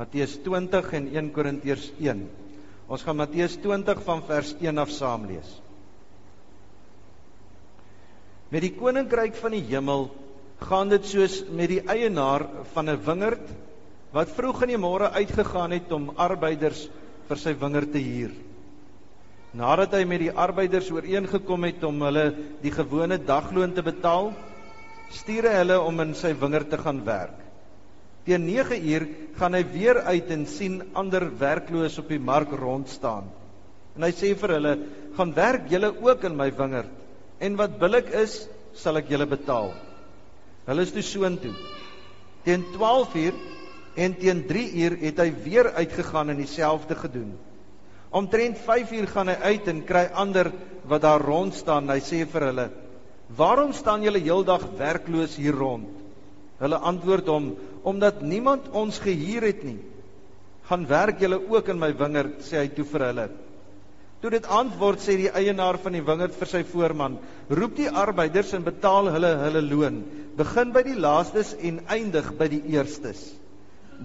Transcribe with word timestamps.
Matteus 0.00 0.38
20 0.40 0.94
en 0.96 1.08
1 1.12 1.26
Korintiërs 1.36 1.90
1. 2.00 2.20
Ons 2.88 3.02
gaan 3.04 3.18
Matteus 3.20 3.58
20 3.60 3.98
van 4.06 4.22
vers 4.24 4.54
1 4.56 4.80
af 4.80 4.92
saam 4.96 5.26
lees. 5.28 5.50
Met 8.50 8.64
die 8.64 8.72
koninkryk 8.72 9.36
van 9.36 9.52
die 9.52 9.66
hemel 9.68 10.08
gaan 10.64 10.88
dit 10.92 11.04
soos 11.06 11.42
met 11.52 11.68
die 11.74 11.82
eienaar 11.84 12.46
van 12.72 12.88
'n 12.88 13.02
wingerd 13.04 13.52
wat 14.16 14.32
vroeg 14.36 14.62
in 14.62 14.72
die 14.72 14.80
môre 14.80 15.12
uitgegaan 15.12 15.76
het 15.76 15.92
om 15.92 16.10
arbeiders 16.16 16.88
vir 17.28 17.36
sy 17.36 17.52
wingerd 17.60 17.92
te 17.92 18.00
huur. 18.00 18.32
Nadat 19.52 19.92
hy 19.92 20.04
met 20.04 20.20
die 20.20 20.32
arbeiders 20.32 20.90
ooreengekom 20.90 21.64
het 21.64 21.84
om 21.84 22.02
hulle 22.02 22.34
die 22.62 22.72
gewone 22.72 23.18
dagloon 23.18 23.74
te 23.74 23.82
betaal, 23.82 24.32
stuur 25.10 25.44
hy 25.50 25.56
hulle 25.60 25.80
om 25.80 26.00
in 26.00 26.14
sy 26.14 26.32
wingerd 26.32 26.70
te 26.70 26.78
gaan 26.78 27.04
werk. 27.04 27.49
Teen 28.30 28.44
9 28.46 28.78
uur 28.86 29.08
gaan 29.40 29.56
hy 29.58 29.64
weer 29.72 29.98
uit 30.06 30.28
en 30.30 30.44
sien 30.46 30.76
ander 30.94 31.24
werkloos 31.40 31.96
op 31.98 32.12
die 32.12 32.20
mark 32.22 32.52
rond 32.54 32.86
staan. 32.86 33.26
En 33.98 34.04
hy 34.06 34.12
sê 34.14 34.30
vir 34.38 34.52
hulle: 34.54 34.74
"Gaan 35.16 35.32
werk 35.34 35.66
julle 35.72 35.90
ook 35.98 36.22
in 36.28 36.36
my 36.38 36.46
wingerd 36.54 36.92
en 37.42 37.56
wat 37.58 37.80
billik 37.80 38.12
is, 38.14 38.46
sal 38.72 39.00
ek 39.02 39.10
julle 39.10 39.26
betaal." 39.26 39.72
Hulle 40.68 40.86
is 40.86 40.94
toe 40.94 41.02
soontoe. 41.02 41.56
Teen 42.46 42.70
12 42.70 43.16
uur 43.18 43.34
en 43.96 44.14
teen 44.14 44.46
3 44.46 44.66
uur 44.84 44.98
het 45.00 45.18
hy 45.18 45.30
weer 45.42 45.72
uitgegaan 45.74 46.30
en 46.30 46.38
dieselfde 46.38 46.94
gedoen. 46.94 47.32
Omtrent 48.14 48.58
5 48.62 48.92
uur 48.92 49.08
gaan 49.08 49.28
hy 49.28 49.38
uit 49.42 49.66
en 49.74 49.82
kry 49.84 50.06
ander 50.14 50.52
wat 50.86 51.02
daar 51.02 51.20
rond 51.20 51.54
staan. 51.54 51.90
Hy 51.90 51.98
sê 51.98 52.22
vir 52.30 52.46
hulle: 52.52 52.70
"Waarom 53.26 53.72
staan 53.72 54.06
julle 54.06 54.22
heeldag 54.22 54.70
werkloos 54.78 55.34
hier 55.34 55.58
rond?" 55.58 55.99
Hulle 56.60 56.76
antwoord 56.76 57.28
hom: 57.32 57.54
"Omdat 57.82 58.22
niemand 58.22 58.68
ons 58.76 58.98
gehuur 58.98 59.42
het 59.48 59.62
nie." 59.64 59.78
"Gaan 60.68 60.86
werk 60.86 61.20
julle 61.20 61.40
ook 61.48 61.68
in 61.68 61.78
my 61.78 61.92
wingerd," 61.96 62.42
sê 62.44 62.60
hy 62.60 62.68
toe 62.68 62.84
vir 62.84 63.06
hulle. 63.06 63.28
Toe 64.20 64.30
dit 64.30 64.46
antwoord 64.46 65.00
sê 65.00 65.16
die 65.16 65.32
eienaar 65.32 65.78
van 65.80 65.92
die 65.96 66.04
wingerd 66.04 66.34
vir 66.36 66.46
sy 66.46 66.62
voorman: 66.62 67.18
"Roep 67.48 67.76
die 67.76 67.88
arbeiders 67.88 68.52
en 68.52 68.64
betaal 68.64 69.08
hulle 69.14 69.34
hulle 69.46 69.62
loon. 69.62 70.02
Begin 70.36 70.72
by 70.72 70.82
die 70.82 70.98
laastes 70.98 71.54
en 71.56 71.80
eindig 71.88 72.36
by 72.38 72.48
die 72.48 72.62
eerstes." 72.76 73.32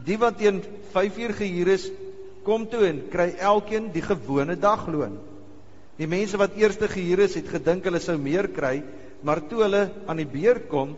Die 0.06 0.18
wat 0.18 0.38
teen 0.38 0.62
5 0.94 1.18
uur 1.18 1.34
gehuur 1.34 1.68
is, 1.68 1.92
kom 2.44 2.68
toe 2.68 2.86
en 2.88 3.02
kry 3.12 3.34
elkeen 3.40 3.92
die 3.92 4.04
gewone 4.04 4.56
dagloon. 4.56 5.18
Die 5.98 6.08
mense 6.08 6.38
wat 6.38 6.56
eerste 6.60 6.88
gehuur 6.92 7.20
is, 7.26 7.36
het 7.36 7.48
gedink 7.48 7.84
hulle 7.88 8.00
sou 8.04 8.18
meer 8.20 8.48
kry, 8.48 8.84
maar 9.24 9.42
toe 9.48 9.64
hulle 9.64 9.84
aan 10.08 10.20
die 10.20 10.28
beurt 10.28 10.68
kom, 10.70 10.96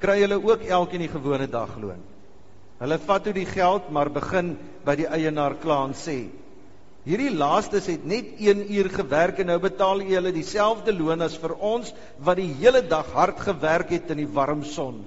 kry 0.00 0.20
hulle 0.22 0.40
ook 0.40 0.64
elkeen 0.64 1.04
die 1.04 1.12
gewone 1.12 1.46
dagloon. 1.50 2.00
Hulle 2.80 2.98
vat 3.04 3.24
toe 3.24 3.34
die 3.36 3.48
geld, 3.48 3.90
maar 3.92 4.08
begin 4.12 4.54
by 4.86 4.96
die 4.96 5.08
eienaar 5.08 5.58
kla 5.60 5.82
en 5.84 5.94
sê: 5.94 6.18
Hierdie 7.04 7.32
laastes 7.32 7.86
het 7.88 8.04
net 8.04 8.34
1 8.40 8.66
uur 8.72 8.90
gewerk 8.92 9.40
en 9.40 9.48
nou 9.52 9.58
betaal 9.60 10.02
jy 10.04 10.18
hulle 10.18 10.34
dieselfde 10.36 10.92
loon 10.92 11.24
as 11.24 11.36
vir 11.40 11.54
ons 11.56 11.94
wat 12.20 12.36
die 12.40 12.50
hele 12.60 12.82
dag 12.84 13.08
hard 13.16 13.40
gewerk 13.40 13.92
het 13.96 14.12
in 14.12 14.20
die 14.20 14.28
warm 14.28 14.64
son. 14.64 15.00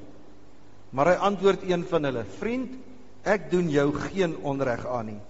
Maar 0.94 1.14
hy 1.14 1.20
antwoord 1.30 1.70
een 1.70 1.86
van 1.90 2.10
hulle: 2.10 2.26
"Vriend, 2.40 2.74
ek 3.24 3.50
doen 3.52 3.70
jou 3.72 3.88
geen 4.10 4.36
onreg 4.44 4.84
aan 4.88 5.14
nie. 5.14 5.22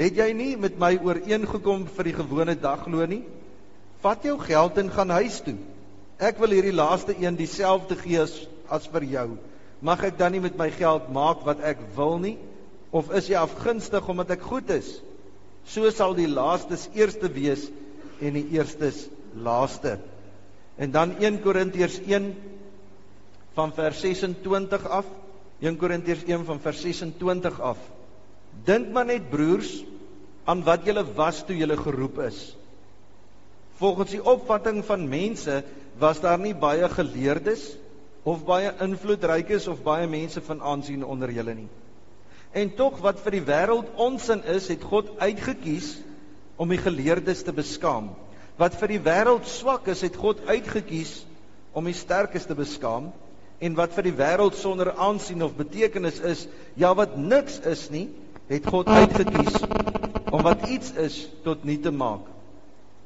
Het 0.00 0.16
jy 0.16 0.30
nie 0.32 0.52
met 0.56 0.78
my 0.80 0.94
ooreengekom 1.04 1.84
vir 1.96 2.08
die 2.08 2.16
gewone 2.16 2.54
dagloon 2.56 3.12
nie? 3.12 3.24
Vat 4.00 4.24
jou 4.24 4.38
geld 4.40 4.78
en 4.80 4.90
gaan 4.90 5.12
huis 5.18 5.40
toe. 5.44 5.56
Ek 6.20 6.40
wil 6.40 6.54
hierdie 6.56 6.76
laaste 6.76 7.16
een 7.16 7.36
dieselfde 7.36 7.96
gee 8.00 8.20
as, 8.22 8.32
as 8.70 8.86
vir 8.90 9.06
jou. 9.10 9.28
Mag 9.80 10.04
ek 10.04 10.18
dan 10.18 10.32
nie 10.32 10.42
met 10.44 10.58
my 10.58 10.70
geld 10.74 11.08
maak 11.12 11.44
wat 11.46 11.62
ek 11.64 11.80
wil 11.96 12.18
nie? 12.22 12.36
Of 12.92 13.12
is 13.14 13.30
jy 13.30 13.38
afgunstig 13.40 14.08
omdat 14.08 14.34
ek 14.36 14.44
goed 14.44 14.70
is? 14.74 14.98
So 15.64 15.88
sal 15.94 16.16
die 16.18 16.28
laastes 16.28 16.88
eerste 16.96 17.30
wees 17.32 17.68
en 18.20 18.38
die 18.38 18.46
eerstes 18.56 19.08
laaste." 19.34 19.98
En 20.80 20.92
dan 20.92 21.18
1 21.20 21.42
Korintiërs 21.44 22.00
van 23.54 23.72
vers 23.76 24.00
26 24.00 24.86
af 24.88 25.08
1 25.60 25.76
Korintiërs 25.76 26.24
1 26.28 26.46
van 26.48 26.60
vers 26.62 26.80
26 26.80 27.60
af 27.60 27.80
Dink 28.66 28.90
maar 28.94 29.08
net 29.08 29.28
broers 29.30 29.82
aan 30.48 30.62
wat 30.66 30.86
julle 30.88 31.04
was 31.16 31.42
toe 31.46 31.56
julle 31.58 31.76
geroep 31.76 32.20
is 32.26 32.40
Volgens 33.80 34.14
die 34.16 34.22
opvatting 34.24 34.82
van 34.84 35.08
mense 35.08 35.62
was 36.00 36.20
daar 36.24 36.40
nie 36.40 36.54
baie 36.54 36.88
geleerdes 36.92 37.66
of 38.24 38.44
baie 38.44 38.72
invloedrykes 38.80 39.68
of 39.68 39.82
baie 39.82 40.08
mense 40.08 40.40
van 40.40 40.62
aansien 40.62 41.04
onder 41.04 41.30
julle 41.30 41.54
nie 41.54 41.68
En 42.50 42.72
tog 42.74 42.98
wat 42.98 43.20
vir 43.22 43.38
die 43.38 43.46
wêreld 43.46 43.90
onsin 44.00 44.42
is, 44.50 44.66
het 44.72 44.82
God 44.82 45.12
uitgekies 45.22 46.00
om 46.58 46.70
die 46.72 46.80
geleerdes 46.82 47.44
te 47.46 47.54
beskaam. 47.54 48.10
Wat 48.58 48.74
vir 48.80 48.96
die 48.96 49.02
wêreld 49.06 49.46
swak 49.48 49.86
is, 49.92 50.02
het 50.02 50.18
God 50.18 50.42
uitgekies 50.50 51.20
om 51.72 51.86
die 51.86 51.94
sterkes 51.94 52.48
te 52.50 52.56
beskaam 52.58 53.12
en 53.62 53.76
wat 53.78 53.94
vir 53.94 54.08
die 54.08 54.16
wêreld 54.18 54.58
sonder 54.58 54.90
aansien 54.98 55.44
of 55.46 55.54
betekenis 55.54 56.18
is, 56.26 56.46
ja 56.74 56.90
wat 56.96 57.14
niks 57.16 57.60
is 57.70 57.86
nie, 57.94 58.08
het 58.50 58.66
God 58.66 58.90
uitgekies 58.90 59.60
om 60.34 60.42
wat 60.42 60.66
iets 60.66 60.90
is 60.98 61.22
tot 61.46 61.62
nie 61.64 61.78
te 61.78 61.94
maak. 61.94 62.26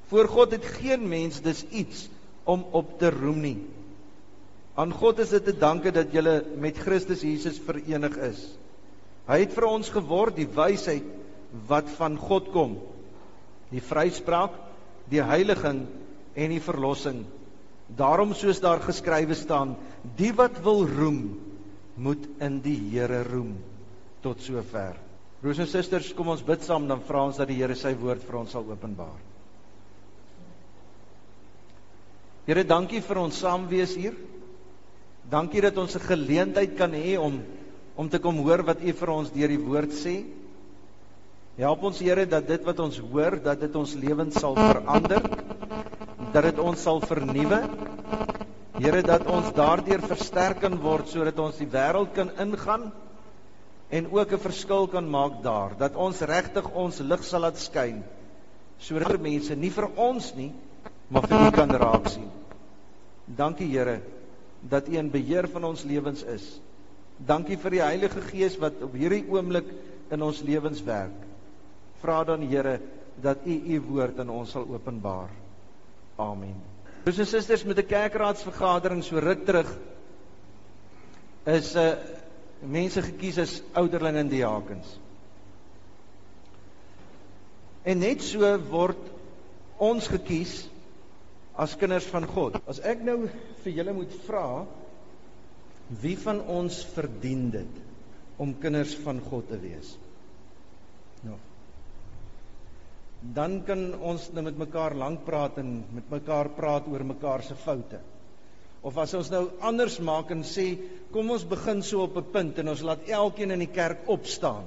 Voor 0.08 0.28
God 0.30 0.56
het 0.56 0.64
geen 0.80 1.04
mens 1.08 1.42
dus 1.44 1.66
iets 1.68 2.08
om 2.48 2.64
op 2.72 2.96
te 3.00 3.12
roem 3.12 3.44
nie. 3.44 3.58
Aan 4.74 4.90
God 4.90 5.20
is 5.22 5.30
dit 5.30 5.44
te 5.46 5.54
danke 5.54 5.92
dat 5.94 6.10
jy 6.14 6.22
met 6.58 6.78
Christus 6.82 7.22
Jesus 7.22 7.60
verenig 7.62 8.16
is. 8.26 8.40
Hy 9.28 9.38
het 9.44 9.54
vir 9.54 9.68
ons 9.68 9.92
geword 9.94 10.36
die 10.36 10.48
wysheid 10.50 11.06
wat 11.68 11.88
van 11.96 12.18
God 12.18 12.50
kom. 12.52 12.74
Die 13.70 13.82
vryspraak, 13.82 14.56
die 15.10 15.22
heiliging 15.22 15.84
en 16.34 16.54
die 16.54 16.62
verlossing. 16.62 17.22
Daarom 17.94 18.34
soos 18.34 18.58
daar 18.64 18.82
geskrywe 18.82 19.36
staan, 19.38 19.76
die 20.18 20.32
wat 20.34 20.58
wil 20.64 20.82
roem, 20.88 21.22
moet 21.94 22.26
in 22.42 22.58
die 22.64 22.78
Here 22.90 23.22
roem. 23.28 23.54
Tot 24.24 24.42
sover. 24.42 24.96
Broers 25.40 25.60
en 25.62 25.68
susters, 25.70 26.10
kom 26.16 26.32
ons 26.32 26.42
bid 26.42 26.64
saam 26.64 26.88
dan 26.88 27.02
vra 27.04 27.26
ons 27.28 27.38
dat 27.38 27.50
die 27.50 27.60
Here 27.60 27.76
sy 27.78 27.94
woord 28.00 28.24
vir 28.26 28.40
ons 28.40 28.54
sal 28.56 28.66
openbaar. 28.66 29.20
Here, 32.44 32.64
dankie 32.68 33.00
vir 33.04 33.22
ons 33.22 33.38
saamwees 33.40 33.94
hier. 33.96 34.16
Dankie 35.34 35.64
dat 35.64 35.78
ons 35.82 35.96
'n 35.96 36.06
geleentheid 36.06 36.76
kan 36.78 36.92
hê 36.92 37.18
om 37.18 37.42
om 37.96 38.08
te 38.08 38.18
kom 38.18 38.36
hoor 38.42 38.62
wat 38.62 38.82
U 38.82 38.92
vir 38.92 39.10
ons 39.10 39.30
deur 39.30 39.48
die 39.48 39.64
woord 39.66 39.90
sê. 39.90 40.24
Help 41.56 41.82
ons 41.82 41.98
Here 41.98 42.26
dat 42.26 42.46
dit 42.46 42.62
wat 42.64 42.78
ons 42.80 42.98
hoor, 42.98 43.38
dat 43.42 43.60
dit 43.60 43.74
ons 43.76 43.94
lewens 43.94 44.34
sal 44.34 44.54
verander 44.54 45.22
dat 46.34 46.42
dit 46.42 46.58
ons 46.58 46.82
sal 46.82 47.00
vernuwe. 47.00 47.60
Here 48.78 49.02
dat 49.06 49.26
ons 49.30 49.52
daardeur 49.54 50.02
versterk 50.02 50.60
kan 50.64 50.74
word 50.82 51.08
sodat 51.08 51.38
ons 51.38 51.60
die 51.62 51.70
wêreld 51.70 52.10
kan 52.14 52.30
ingaan 52.42 52.92
en 53.90 54.10
ook 54.10 54.32
'n 54.32 54.38
verskil 54.38 54.86
kan 54.86 55.10
maak 55.10 55.42
daar. 55.42 55.76
Dat 55.78 55.94
ons 55.94 56.20
regtig 56.20 56.66
ons 56.74 56.98
lig 56.98 57.24
sal 57.24 57.40
laat 57.40 57.58
skyn 57.58 58.02
sodat 58.78 59.20
mense 59.20 59.54
nie 59.54 59.70
vir 59.70 59.88
ons 59.96 60.34
nie, 60.34 60.52
maar 61.08 61.22
vir 61.22 61.46
U 61.46 61.50
kan 61.50 61.70
raak 61.70 62.08
sien. 62.08 62.30
Dankie 63.26 63.70
Here 63.70 64.13
dat 64.68 64.88
U 64.88 64.96
in 64.96 65.10
beheer 65.10 65.48
van 65.48 65.64
ons 65.64 65.84
lewens 65.84 66.22
is. 66.22 66.44
Dankie 67.16 67.58
vir 67.60 67.76
die 67.76 67.82
Heilige 67.84 68.22
Gees 68.30 68.56
wat 68.58 68.80
op 68.82 68.94
hierdie 68.96 69.24
oomblik 69.30 69.68
in 70.12 70.22
ons 70.22 70.42
lewens 70.42 70.82
werk. 70.86 71.16
Vra 72.02 72.24
dan 72.24 72.46
Here 72.48 72.80
dat 73.22 73.46
U 73.46 73.54
U 73.54 73.80
woord 73.88 74.18
aan 74.20 74.32
ons 74.32 74.50
sal 74.56 74.66
openbaar. 74.68 75.30
Amen. 76.16 76.56
Broers 77.04 77.20
en 77.20 77.26
susters, 77.26 77.64
met 77.64 77.78
'n 77.78 77.86
kerkraadsvergadering 77.86 79.04
so 79.04 79.18
ruk 79.18 79.44
terug 79.44 79.68
is 81.44 81.74
'n 81.74 81.78
uh, 81.78 81.90
eh, 81.90 81.98
mense 82.60 83.02
gekies 83.02 83.38
as 83.38 83.62
ouderlinge 83.72 84.18
en 84.18 84.28
diakens. 84.28 84.98
En 87.82 87.98
net 87.98 88.22
so 88.22 88.58
word 88.70 88.98
ons 89.76 90.06
gekies 90.08 90.68
as 91.56 91.76
kinders 91.78 92.06
van 92.10 92.26
God. 92.26 92.58
As 92.68 92.80
ek 92.82 93.02
nou 93.06 93.28
vir 93.64 93.72
julle 93.72 93.94
moet 93.96 94.14
vra 94.26 94.66
wie 96.02 96.16
van 96.16 96.40
ons 96.50 96.80
verdien 96.94 97.50
dit 97.54 97.82
om 98.40 98.54
kinders 98.60 98.94
van 99.04 99.20
God 99.22 99.50
te 99.52 99.58
wees? 99.62 99.94
Nou 101.22 101.38
dan 103.32 103.62
kan 103.64 103.86
ons 104.04 104.26
nou 104.36 104.44
met 104.44 104.58
mekaar 104.58 104.96
lank 105.00 105.22
praat 105.24 105.56
en 105.62 105.78
met 105.96 106.10
mekaar 106.12 106.50
praat 106.56 106.88
oor 106.90 107.04
mekaar 107.08 107.44
se 107.46 107.56
foute. 107.56 108.00
Of 108.84 108.98
as 109.00 109.14
ons 109.16 109.30
nou 109.32 109.46
anders 109.64 109.96
maak 110.04 110.32
en 110.34 110.42
sê 110.44 110.66
kom 111.12 111.30
ons 111.32 111.46
begin 111.48 111.80
so 111.82 112.02
op 112.04 112.18
'n 112.20 112.32
punt 112.32 112.58
en 112.58 112.68
ons 112.68 112.82
laat 112.82 113.08
elkeen 113.08 113.50
in 113.50 113.64
die 113.64 113.72
kerk 113.72 114.08
opstaan. 114.08 114.64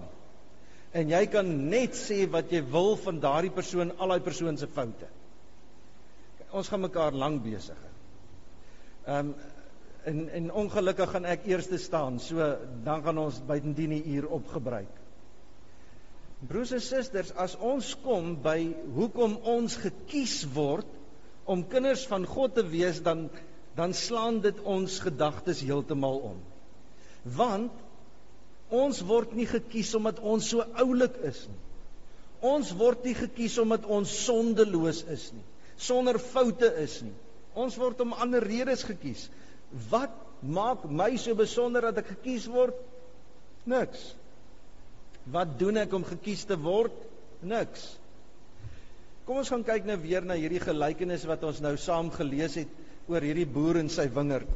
En 0.94 1.10
jy 1.10 1.26
kan 1.28 1.70
net 1.70 1.94
sê 1.94 2.26
wat 2.32 2.52
jy 2.52 2.64
wil 2.72 2.96
van 2.96 3.20
daardie 3.20 3.52
persoon, 3.52 3.92
al 4.00 4.08
daai 4.08 4.20
persoon 4.20 4.58
se 4.58 4.68
foute. 4.68 5.08
Ons 6.52 6.68
gaan 6.72 6.82
mekaar 6.82 7.14
lank 7.14 7.44
besig 7.44 7.78
hou. 7.78 7.94
Ehm 9.08 9.28
um, 9.28 9.36
En 10.08 10.30
en 10.32 10.46
ongelukkig 10.56 11.10
gaan 11.12 11.26
ek 11.28 11.50
eerste 11.52 11.78
staan. 11.78 12.20
So 12.24 12.44
dan 12.84 13.02
gaan 13.04 13.18
ons 13.20 13.42
buitendien 13.44 13.92
die 13.98 14.14
uur 14.16 14.30
opgebruik. 14.38 14.94
Broers 16.48 16.72
en 16.72 16.84
susters, 16.86 17.34
as 17.36 17.58
ons 17.60 17.90
kom 18.06 18.38
by 18.46 18.70
hoekom 18.96 19.36
ons 19.44 19.76
gekies 19.82 20.46
word 20.56 20.88
om 21.44 21.66
kinders 21.68 22.06
van 22.08 22.28
God 22.30 22.56
te 22.56 22.64
wees, 22.72 23.02
dan 23.04 23.28
dan 23.78 23.94
slaan 23.94 24.40
dit 24.42 24.58
ons 24.66 24.96
gedagtes 25.04 25.60
heeltemal 25.62 26.16
om. 26.32 26.38
Want 27.36 27.84
ons 28.74 29.04
word 29.06 29.36
nie 29.38 29.46
gekies 29.46 29.92
omdat 30.00 30.24
ons 30.24 30.48
so 30.50 30.64
oulik 30.82 31.20
is 31.30 31.44
nie. 31.52 31.60
Ons 32.48 32.72
word 32.80 33.04
nie 33.06 33.14
gekies 33.18 33.60
omdat 33.62 33.86
ons 33.86 34.16
sondeloos 34.24 35.04
is 35.14 35.28
nie, 35.36 35.46
sonder 35.78 36.20
foute 36.20 36.70
is 36.84 37.02
nie. 37.06 37.16
Ons 37.58 37.78
word 37.80 38.02
om 38.04 38.16
ander 38.18 38.44
redes 38.44 38.84
gekies. 38.86 39.28
Wat 39.90 40.14
maak 40.42 40.86
my 40.90 41.16
so 41.18 41.36
besonder 41.38 41.90
dat 41.90 42.04
ek 42.04 42.12
gekies 42.18 42.46
word? 42.52 42.78
Niks. 43.68 44.12
Wat 45.34 45.58
doen 45.60 45.82
ek 45.82 45.94
om 45.94 46.06
gekies 46.08 46.46
te 46.48 46.58
word? 46.62 46.94
Niks. 47.42 47.90
Kom 49.28 49.42
ons 49.42 49.50
gaan 49.52 49.66
kyk 49.68 49.88
nou 49.90 49.98
weer 50.00 50.24
na 50.24 50.38
hierdie 50.40 50.62
gelykenis 50.64 51.26
wat 51.28 51.44
ons 51.44 51.60
nou 51.64 51.74
saam 51.82 52.10
gelees 52.14 52.56
het 52.62 52.72
oor 53.12 53.24
hierdie 53.26 53.48
boer 53.50 53.82
en 53.82 53.90
sy 53.92 54.08
wingerd. 54.14 54.48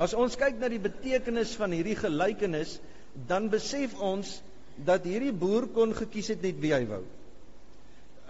As 0.00 0.14
ons 0.16 0.38
kyk 0.40 0.56
na 0.56 0.70
die 0.72 0.80
betekenis 0.80 1.52
van 1.60 1.74
hierdie 1.76 1.98
gelykenis, 1.98 2.78
dan 3.28 3.50
besef 3.52 3.92
ons 4.00 4.38
dat 4.86 5.04
hierdie 5.04 5.34
boer 5.36 5.66
kon 5.74 5.92
gekies 5.96 6.30
het 6.32 6.46
net 6.46 6.60
wie 6.62 6.72
hy 6.72 6.86
wou. 6.88 7.02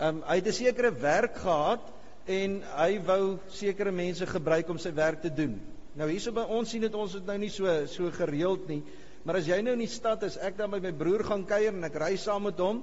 Ehm 0.00 0.16
um, 0.16 0.22
hy 0.24 0.38
het 0.38 0.46
'n 0.48 0.52
sekere 0.56 0.90
werk 0.96 1.34
gehad 1.36 1.82
en 2.24 2.62
hy 2.76 3.00
wou 3.04 3.38
sekere 3.52 3.92
mense 3.92 4.26
gebruik 4.26 4.68
om 4.72 4.78
sy 4.78 4.92
werk 4.96 5.20
te 5.20 5.32
doen. 5.34 5.60
Nou 5.94 6.08
hierso 6.08 6.32
by 6.32 6.46
ons 6.48 6.70
sien 6.70 6.80
dit 6.80 6.94
ons 6.94 7.12
het 7.12 7.26
nou 7.26 7.36
nie 7.38 7.50
so 7.50 7.66
so 7.86 8.10
gereeld 8.10 8.68
nie, 8.68 8.82
maar 9.24 9.36
as 9.36 9.46
jy 9.46 9.60
nou 9.60 9.72
in 9.72 9.84
die 9.84 9.92
stad 9.92 10.22
is, 10.22 10.38
ek 10.38 10.56
dan 10.56 10.70
by 10.70 10.80
my 10.80 10.92
broer 10.92 11.24
gaan 11.24 11.44
kuier 11.44 11.74
en 11.74 11.84
ek 11.84 11.98
ry 12.00 12.16
saam 12.16 12.42
met 12.48 12.58
hom. 12.58 12.82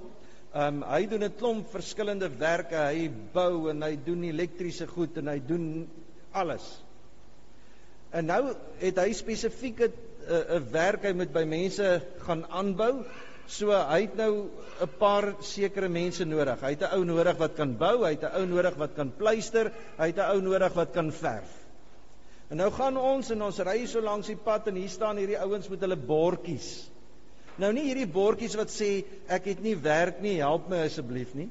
Ehm 0.54 0.84
um, 0.84 0.84
hy 0.84 1.06
doen 1.06 1.24
'n 1.24 1.38
klomp 1.40 1.72
verskillende 1.72 2.30
werke, 2.30 2.78
hy 2.78 3.10
bou 3.34 3.70
en 3.70 3.82
hy 3.82 3.96
doen 4.06 4.24
elektriese 4.24 4.88
goed 4.88 5.18
en 5.18 5.28
hy 5.28 5.40
doen 5.40 5.88
alles. 6.32 6.84
En 8.12 8.26
nou 8.26 8.54
het 8.80 8.98
hy 8.98 9.14
spesifieke 9.14 9.90
'n 9.90 9.94
uh, 10.30 10.60
'n 10.60 10.72
werk 10.72 11.04
hy 11.04 11.14
moet 11.14 11.34
by 11.34 11.44
mense 11.44 12.02
gaan 12.28 12.46
aanbou 12.46 13.06
So 13.48 13.72
hy 13.72 14.02
het 14.02 14.16
nou 14.20 14.50
'n 14.82 14.90
paar 15.00 15.36
sekere 15.40 15.88
mense 15.90 16.26
nodig. 16.26 16.60
Hy 16.62 16.70
het 16.76 16.82
'n 16.82 16.96
ou 16.98 17.06
nodig 17.06 17.38
wat 17.38 17.56
kan 17.56 17.78
bou, 17.78 18.04
hy 18.04 18.12
het 18.12 18.24
'n 18.24 18.36
ou 18.36 18.46
nodig 18.46 18.76
wat 18.76 18.96
kan 18.96 19.12
pleister, 19.12 19.72
hy 19.98 20.08
het 20.08 20.18
'n 20.18 20.30
ou 20.36 20.42
nodig 20.42 20.74
wat 20.74 20.92
kan 20.92 21.12
verf. 21.12 21.68
En 22.50 22.58
nou 22.58 22.70
gaan 22.72 22.98
ons 22.98 23.30
en 23.32 23.42
ons 23.42 23.60
ry 23.60 23.86
so 23.86 24.02
langs 24.02 24.28
die 24.28 24.40
pad 24.40 24.68
en 24.68 24.76
hier 24.76 24.90
staan 24.90 25.18
hierdie 25.18 25.40
ouens 25.40 25.68
met 25.70 25.80
hulle 25.80 25.96
bordjies. 25.96 26.90
Nou 27.58 27.72
nie 27.74 27.88
hierdie 27.90 28.08
bordjies 28.08 28.56
wat 28.56 28.70
sê 28.70 29.04
ek 29.28 29.46
het 29.46 29.64
nie 29.64 29.76
werk 29.76 30.22
nie, 30.22 30.38
help 30.40 30.70
my 30.70 30.78
asseblief 30.86 31.34
nie. 31.34 31.50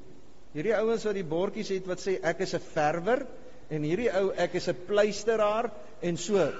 Hierdie 0.55 0.77
ouens 0.77 1.05
wat 1.05 1.15
die 1.15 1.27
bordjies 1.27 1.69
het 1.75 1.87
wat 1.87 2.01
sê 2.01 2.17
ek 2.23 2.41
is 2.41 2.55
'n 2.55 2.61
verwer 2.73 3.27
en 3.69 3.83
hierdie 3.83 4.11
ou 4.11 4.31
ek 4.37 4.55
is 4.55 4.69
'n 4.69 4.87
pleisteraar 4.87 5.71
en 6.01 6.17
so 6.17 6.53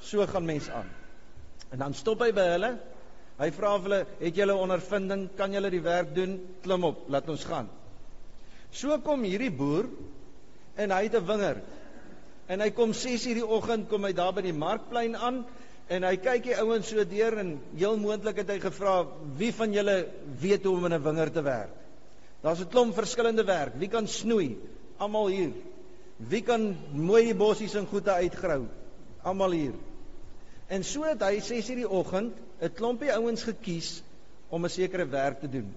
so 0.00 0.26
gaan 0.26 0.46
mense 0.46 0.72
aan. 0.72 0.88
En 1.72 1.78
dan 1.78 1.94
stop 1.94 2.20
hy 2.20 2.32
by 2.32 2.46
hulle 2.54 2.78
Hy 3.38 3.50
vra 3.50 3.78
vir 3.78 3.82
hulle, 3.82 4.06
"Het 4.20 4.34
julle 4.36 4.54
ondervinding? 4.54 5.28
Kan 5.36 5.52
julle 5.52 5.70
die 5.70 5.80
werk 5.80 6.14
doen? 6.14 6.40
Klim 6.62 6.84
op, 6.84 7.08
laat 7.08 7.28
ons 7.28 7.44
gaan." 7.44 7.68
So 8.70 8.98
kom 8.98 9.22
hierdie 9.22 9.50
boer 9.50 9.88
en 10.76 10.90
hy 10.90 11.02
het 11.04 11.14
'n 11.14 11.26
wingerd. 11.26 11.64
En 12.48 12.60
hy 12.60 12.70
kom 12.70 12.92
6:00 12.92 13.34
die 13.34 13.46
oggend 13.46 13.88
kom 13.88 14.04
hy 14.04 14.12
daar 14.12 14.32
by 14.32 14.42
die 14.42 14.52
markplein 14.52 15.16
aan 15.16 15.44
en 15.88 16.02
hy 16.02 16.16
kyk 16.16 16.42
die 16.42 16.56
ouens 16.56 16.88
so 16.88 17.04
deur 17.04 17.38
en 17.38 17.60
heel 17.76 17.96
moontlik 17.96 18.36
het 18.36 18.48
hy 18.48 18.58
gevra, 18.60 19.06
"Wie 19.36 19.52
van 19.52 19.72
julle 19.72 20.08
weet 20.40 20.64
hoe 20.64 20.76
om 20.76 20.84
in 20.84 20.92
'n 20.92 21.02
wingerd 21.02 21.32
te 21.32 21.42
werk?" 21.42 21.70
Daar's 22.42 22.60
'n 22.60 22.68
klomp 22.68 22.94
verskillende 22.94 23.44
werk. 23.44 23.74
Wie 23.78 23.88
kan 23.88 24.08
snoei? 24.08 24.58
Almal 24.96 25.26
hier. 25.26 25.52
Wie 26.16 26.42
kan 26.42 26.76
mooi 26.92 27.24
die 27.24 27.34
bossies 27.34 27.74
en 27.74 27.86
goede 27.86 28.10
uitgrou? 28.10 28.66
Almal 29.22 29.50
hier. 29.50 29.72
En 30.72 30.84
so 30.88 31.04
het 31.04 31.20
hy 31.20 31.36
6:00 31.44 31.82
die 31.82 31.88
oggend 31.88 32.38
'n 32.60 32.72
klompie 32.78 33.12
ouens 33.12 33.42
gekies 33.44 34.02
om 34.48 34.64
'n 34.64 34.70
sekere 34.70 35.06
werk 35.06 35.40
te 35.40 35.48
doen. 35.48 35.74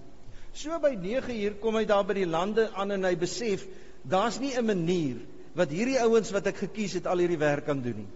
So 0.52 0.78
by 0.80 0.94
9 0.96 1.36
uur 1.36 1.56
kom 1.60 1.76
hy 1.76 1.84
daar 1.84 2.04
by 2.04 2.14
die 2.14 2.26
lande 2.26 2.70
aan 2.72 2.90
en 2.90 3.04
hy 3.04 3.16
besef 3.16 3.66
daar's 4.02 4.38
nie 4.40 4.54
'n 4.56 4.64
manier 4.64 5.16
wat 5.54 5.70
hierdie 5.70 6.00
ouens 6.00 6.30
wat 6.30 6.46
ek 6.46 6.56
gekies 6.56 6.92
het 6.92 7.06
al 7.06 7.18
hierdie 7.18 7.40
werk 7.40 7.66
kan 7.66 7.82
doen 7.82 7.96
nie. 7.96 8.08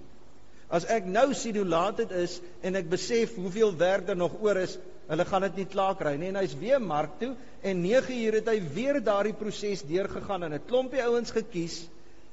As 0.71 0.85
ek 0.85 1.05
nou 1.05 1.35
sien 1.35 1.57
hoe 1.57 1.67
laat 1.67 1.97
dit 1.97 2.11
is 2.11 2.41
en 2.63 2.77
ek 2.77 2.89
besef 2.89 3.35
hoeveel 3.35 3.77
werk 3.77 4.07
daar 4.07 4.17
nog 4.17 4.37
oor 4.41 4.57
is, 4.57 4.79
hulle 5.09 5.25
gaan 5.25 5.43
dit 5.43 5.57
nie 5.57 5.67
klaar 5.67 5.97
kry 5.97 6.17
nie 6.17 6.29
en 6.29 6.37
hy's 6.37 6.55
weer 6.55 6.81
mark 6.81 7.19
toe 7.19 7.35
en 7.63 7.83
9 7.83 8.15
uur 8.25 8.33
het 8.33 8.49
hy 8.49 8.61
weer 8.75 9.01
daardie 9.03 9.35
proses 9.35 9.83
deurgegaan 9.83 10.45
en 10.45 10.55
'n 10.55 10.67
klompie 10.67 11.03
ouens 11.03 11.31
gekies 11.31 11.89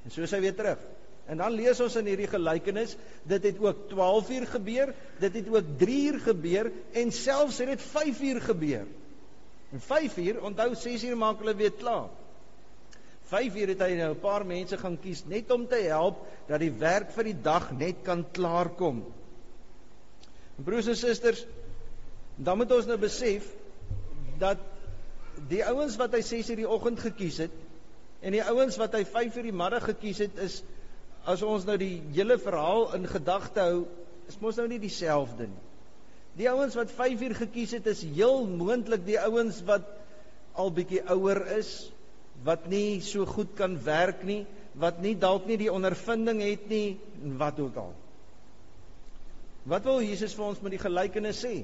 en 0.05 0.11
so 0.11 0.21
is 0.21 0.31
hy 0.31 0.39
weer 0.39 0.55
terug. 0.55 0.77
En 1.27 1.41
dan 1.41 1.51
lees 1.51 1.79
ons 1.83 1.95
in 1.99 2.07
hierdie 2.07 2.29
gelykenis, 2.31 2.95
dit 3.27 3.43
het 3.49 3.57
ook 3.59 3.87
12 3.91 4.29
uur 4.37 4.45
gebeur, 4.47 4.93
dit 5.19 5.33
het 5.41 5.49
ook 5.51 5.73
3 5.81 5.97
uur 6.11 6.19
gebeur 6.23 6.69
en 7.01 7.11
selfs 7.11 7.57
het 7.63 7.73
dit 7.73 7.81
5 7.81 8.21
uur 8.29 8.39
gebeur. 8.41 8.85
En 9.75 9.83
5 9.83 10.17
uur, 10.23 10.39
onthou 10.47 10.69
6 10.75 11.03
uur 11.03 11.17
maak 11.19 11.43
hulle 11.43 11.55
weer 11.59 11.75
klaar. 11.75 12.07
5 13.27 13.55
uur 13.59 13.73
het 13.73 13.83
hy 13.83 13.91
nou 13.99 14.13
'n 14.13 14.19
paar 14.23 14.45
mense 14.45 14.77
gaan 14.77 14.95
kies 15.03 15.25
net 15.25 15.51
om 15.51 15.67
te 15.67 15.81
help 15.89 16.23
dat 16.47 16.59
die 16.63 16.71
werk 16.71 17.11
vir 17.11 17.23
die 17.23 17.41
dag 17.41 17.71
net 17.71 17.95
kan 18.03 18.23
klaarkom. 18.31 19.03
Broers 20.55 20.87
en 20.87 20.95
susters, 20.95 21.45
dan 22.35 22.57
moet 22.57 22.71
ons 22.71 22.85
nou 22.85 22.97
besef 22.97 23.43
dat 24.39 24.57
die 25.49 25.65
ouens 25.65 25.97
wat 25.97 26.13
hy 26.13 26.21
6 26.21 26.49
uur 26.49 26.55
die 26.55 26.69
oggend 26.69 26.99
gekies 26.99 27.37
het 27.37 27.51
en 28.21 28.31
die 28.31 28.43
ouens 28.43 28.77
wat 28.77 28.93
hy 28.93 29.03
5 29.05 29.35
uur 29.35 29.43
die 29.43 29.59
middag 29.59 29.83
gekies 29.83 30.17
het 30.23 30.37
is 30.41 30.63
as 31.27 31.43
ons 31.43 31.65
nou 31.67 31.75
die 31.79 31.99
hele 32.15 32.37
verhaal 32.39 32.93
in 32.95 33.07
gedagte 33.09 33.65
hou, 33.65 33.81
is 34.31 34.39
mos 34.39 34.59
nou 34.59 34.67
nie 34.71 34.79
dieselfde 34.79 35.49
nie. 35.49 35.63
Die 36.37 36.47
ouens 36.51 36.75
wat 36.77 36.93
5 36.93 37.23
uur 37.25 37.35
gekies 37.41 37.73
het 37.75 37.87
is 37.89 38.03
heel 38.05 38.45
moontlik 38.47 39.03
die 39.07 39.17
ouens 39.19 39.59
wat 39.67 39.87
al 40.57 40.71
bietjie 40.73 41.01
ouer 41.11 41.41
is, 41.57 41.71
wat 42.45 42.67
nie 42.69 43.01
so 43.01 43.25
goed 43.25 43.55
kan 43.57 43.75
werk 43.83 44.21
nie, 44.27 44.43
wat 44.77 45.01
nie 45.01 45.15
dalk 45.17 45.47
nie 45.49 45.57
die 45.57 45.71
ondervinding 45.73 46.43
het 46.45 46.67
nie 46.69 46.97
en 47.23 47.37
wat 47.41 47.59
ook 47.59 47.79
al. 47.81 47.93
Wat 49.67 49.83
wil 49.89 50.03
Jesus 50.05 50.35
vir 50.37 50.47
ons 50.47 50.61
met 50.63 50.75
die 50.77 50.81
gelykenis 50.81 51.41
sê? 51.43 51.55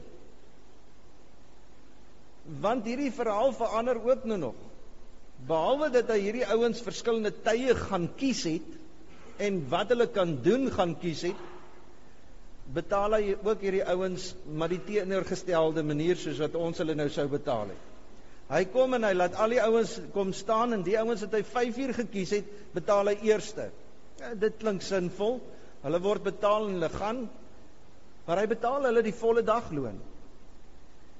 Want 2.63 2.89
hierdie 2.89 3.13
verhaal 3.15 3.53
verander 3.55 4.01
ook 4.01 4.25
nou 4.27 4.39
nog. 4.49 4.57
Behalwe 5.47 5.91
dat 5.93 6.09
hy 6.11 6.19
hierdie 6.25 6.47
ouens 6.51 6.81
verskillende 6.83 7.31
tye 7.45 7.75
gaan 7.85 8.09
kies 8.19 8.43
het, 8.49 8.73
en 9.37 9.63
wat 9.69 9.89
hulle 9.93 10.07
kan 10.13 10.35
doen 10.45 10.69
gaan 10.71 10.95
kies 10.99 11.23
het 11.29 11.49
betaal 12.73 13.17
hy 13.17 13.33
ook 13.35 13.63
hierdie 13.65 13.83
ouens 13.91 14.29
maar 14.55 14.71
die 14.71 14.81
teenoorgestelde 14.85 15.83
manier 15.83 16.19
soos 16.19 16.39
wat 16.41 16.55
ons 16.55 16.79
hulle 16.79 16.95
nou 16.95 17.09
sou 17.11 17.25
betaal 17.31 17.73
het. 17.73 17.89
Hy 18.53 18.63
kom 18.71 18.93
en 18.95 19.07
hy 19.07 19.13
laat 19.15 19.35
al 19.39 19.55
die 19.55 19.61
ouens 19.63 19.97
kom 20.13 20.33
staan 20.35 20.75
en 20.75 20.83
die 20.85 20.97
ouens 20.99 21.23
wat 21.25 21.35
hy 21.37 21.43
5 21.47 21.79
uur 21.83 21.93
gekies 22.03 22.33
het, 22.37 22.49
betaal 22.75 23.11
hy 23.11 23.17
eerste. 23.29 23.69
Ja, 24.19 24.33
dit 24.39 24.57
klink 24.61 24.83
sinvol. 24.85 25.39
Hulle 25.83 25.99
word 26.03 26.23
betaal 26.23 26.67
en 26.67 26.77
hulle 26.77 26.91
gaan 26.93 27.23
maar 28.23 28.39
hy 28.39 28.47
betaal 28.47 28.85
hulle 28.87 29.03
die 29.03 29.15
volle 29.19 29.43
dagloon. 29.43 29.97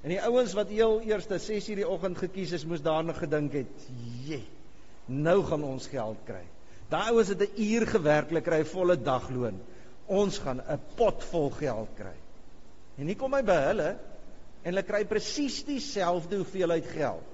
En 0.03 0.11
die 0.11 0.21
ouens 0.23 0.53
wat 0.55 0.71
heel 0.71 1.01
eerste 1.07 1.39
6 1.39 1.69
uur 1.71 1.81
die 1.81 1.87
oggend 1.87 2.19
gekies 2.19 2.53
is, 2.55 2.65
moes 2.67 2.83
daarna 2.83 3.15
gedink 3.15 3.53
het, 3.59 3.87
"Jee, 4.23 4.43
nou 5.07 5.43
gaan 5.43 5.63
ons 5.63 5.87
geld 5.87 6.17
kry." 6.25 6.43
Daai 6.93 7.09
ouens 7.11 7.31
het 7.33 7.41
'n 7.41 7.61
uur 7.67 7.87
gewerk, 7.87 8.29
hulle 8.29 8.45
kry 8.45 8.59
'n 8.61 8.73
volle 8.75 8.97
dagloon. 9.01 9.59
Ons 10.07 10.37
gaan 10.37 10.61
'n 10.61 10.79
pot 10.95 11.23
vol 11.31 11.49
geld 11.49 11.89
kry. 11.97 12.17
En 12.97 13.07
hier 13.07 13.17
kom 13.17 13.33
hy 13.33 13.41
by 13.41 13.59
hulle 13.69 13.89
en 14.63 14.71
hulle 14.71 14.83
kry 14.85 15.03
presies 15.05 15.63
dieselfde 15.65 16.35
hoeveelheid 16.35 16.85
geld. 16.85 17.29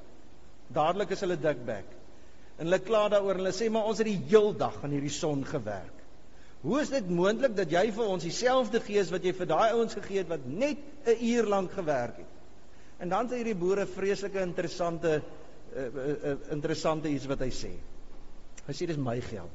Dadelik 0.67 1.11
is 1.11 1.19
hulle 1.25 1.37
dikbek. 1.37 1.85
En 2.57 2.65
hulle 2.67 2.79
kla 2.79 3.09
daaroor 3.09 3.37
en 3.37 3.43
hulle 3.43 3.55
sê 3.55 3.69
maar 3.69 3.89
ons 3.89 3.97
het 3.97 4.07
die 4.07 4.21
heel 4.29 4.53
dag 4.57 4.83
aan 4.83 4.95
hierdie 4.95 5.13
son 5.13 5.45
gewerk. 5.45 5.97
Hoe 6.61 6.81
is 6.81 6.89
dit 6.89 7.09
moontlik 7.09 7.55
dat 7.55 7.71
jy 7.71 7.85
vir 7.95 8.05
ons 8.05 8.23
dieselfde 8.23 8.79
gees 8.83 9.11
wat 9.11 9.23
jy 9.23 9.31
vir 9.33 9.47
daai 9.47 9.71
ouens 9.71 9.93
gegee 9.95 10.23
het 10.23 10.27
wat 10.27 10.45
net 10.45 10.77
'n 11.05 11.23
uur 11.23 11.45
lank 11.45 11.71
gewerk 11.71 12.17
het? 12.17 12.33
En 12.99 13.09
dan 13.09 13.27
het 13.27 13.35
hierdie 13.35 13.55
boere 13.55 13.85
vreeslike 13.87 14.41
interessante 14.41 15.21
uh, 15.21 15.83
uh, 15.83 16.23
uh, 16.23 16.35
interessante 16.51 17.09
iets 17.09 17.25
wat 17.25 17.39
hy 17.39 17.49
sê. 17.49 17.71
Hy 18.69 18.75
sê 18.77 18.85
dis 18.85 18.99
my 19.01 19.17
geld. 19.25 19.53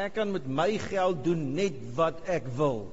Ek 0.00 0.14
kan 0.16 0.30
met 0.32 0.46
my 0.48 0.70
geld 0.80 1.20
doen 1.26 1.42
net 1.54 1.76
wat 1.98 2.22
ek 2.32 2.46
wil. 2.56 2.86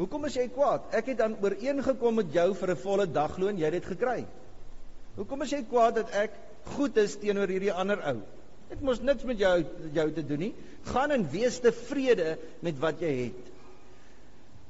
Hoekom 0.00 0.24
is 0.24 0.38
jy 0.38 0.46
kwaad? 0.54 0.86
Ek 0.96 1.10
het 1.12 1.18
dan 1.20 1.36
ooreengekom 1.44 2.16
met 2.22 2.32
jou 2.32 2.54
vir 2.56 2.70
'n 2.72 2.80
volle 2.80 3.06
dagloon, 3.06 3.58
jy 3.58 3.68
het 3.68 3.76
dit 3.76 3.90
gekry. 3.92 4.24
Hoekom 5.16 5.42
is 5.42 5.52
jy 5.52 5.62
kwaad 5.68 5.94
dat 6.00 6.10
ek 6.16 6.32
goed 6.76 6.96
is 6.96 7.18
teenoor 7.20 7.52
hierdie 7.52 7.72
ander 7.72 8.00
ou? 8.00 8.22
Dit 8.70 8.80
mos 8.80 9.02
niks 9.02 9.24
met 9.24 9.38
jou 9.38 9.64
jou 9.92 10.10
te 10.14 10.26
doen 10.26 10.38
nie. 10.38 10.54
Gaan 10.84 11.10
en 11.10 11.30
wees 11.30 11.60
tevrede 11.60 12.38
met 12.62 12.78
wat 12.78 13.00
jy 13.00 13.14
het. 13.26 13.52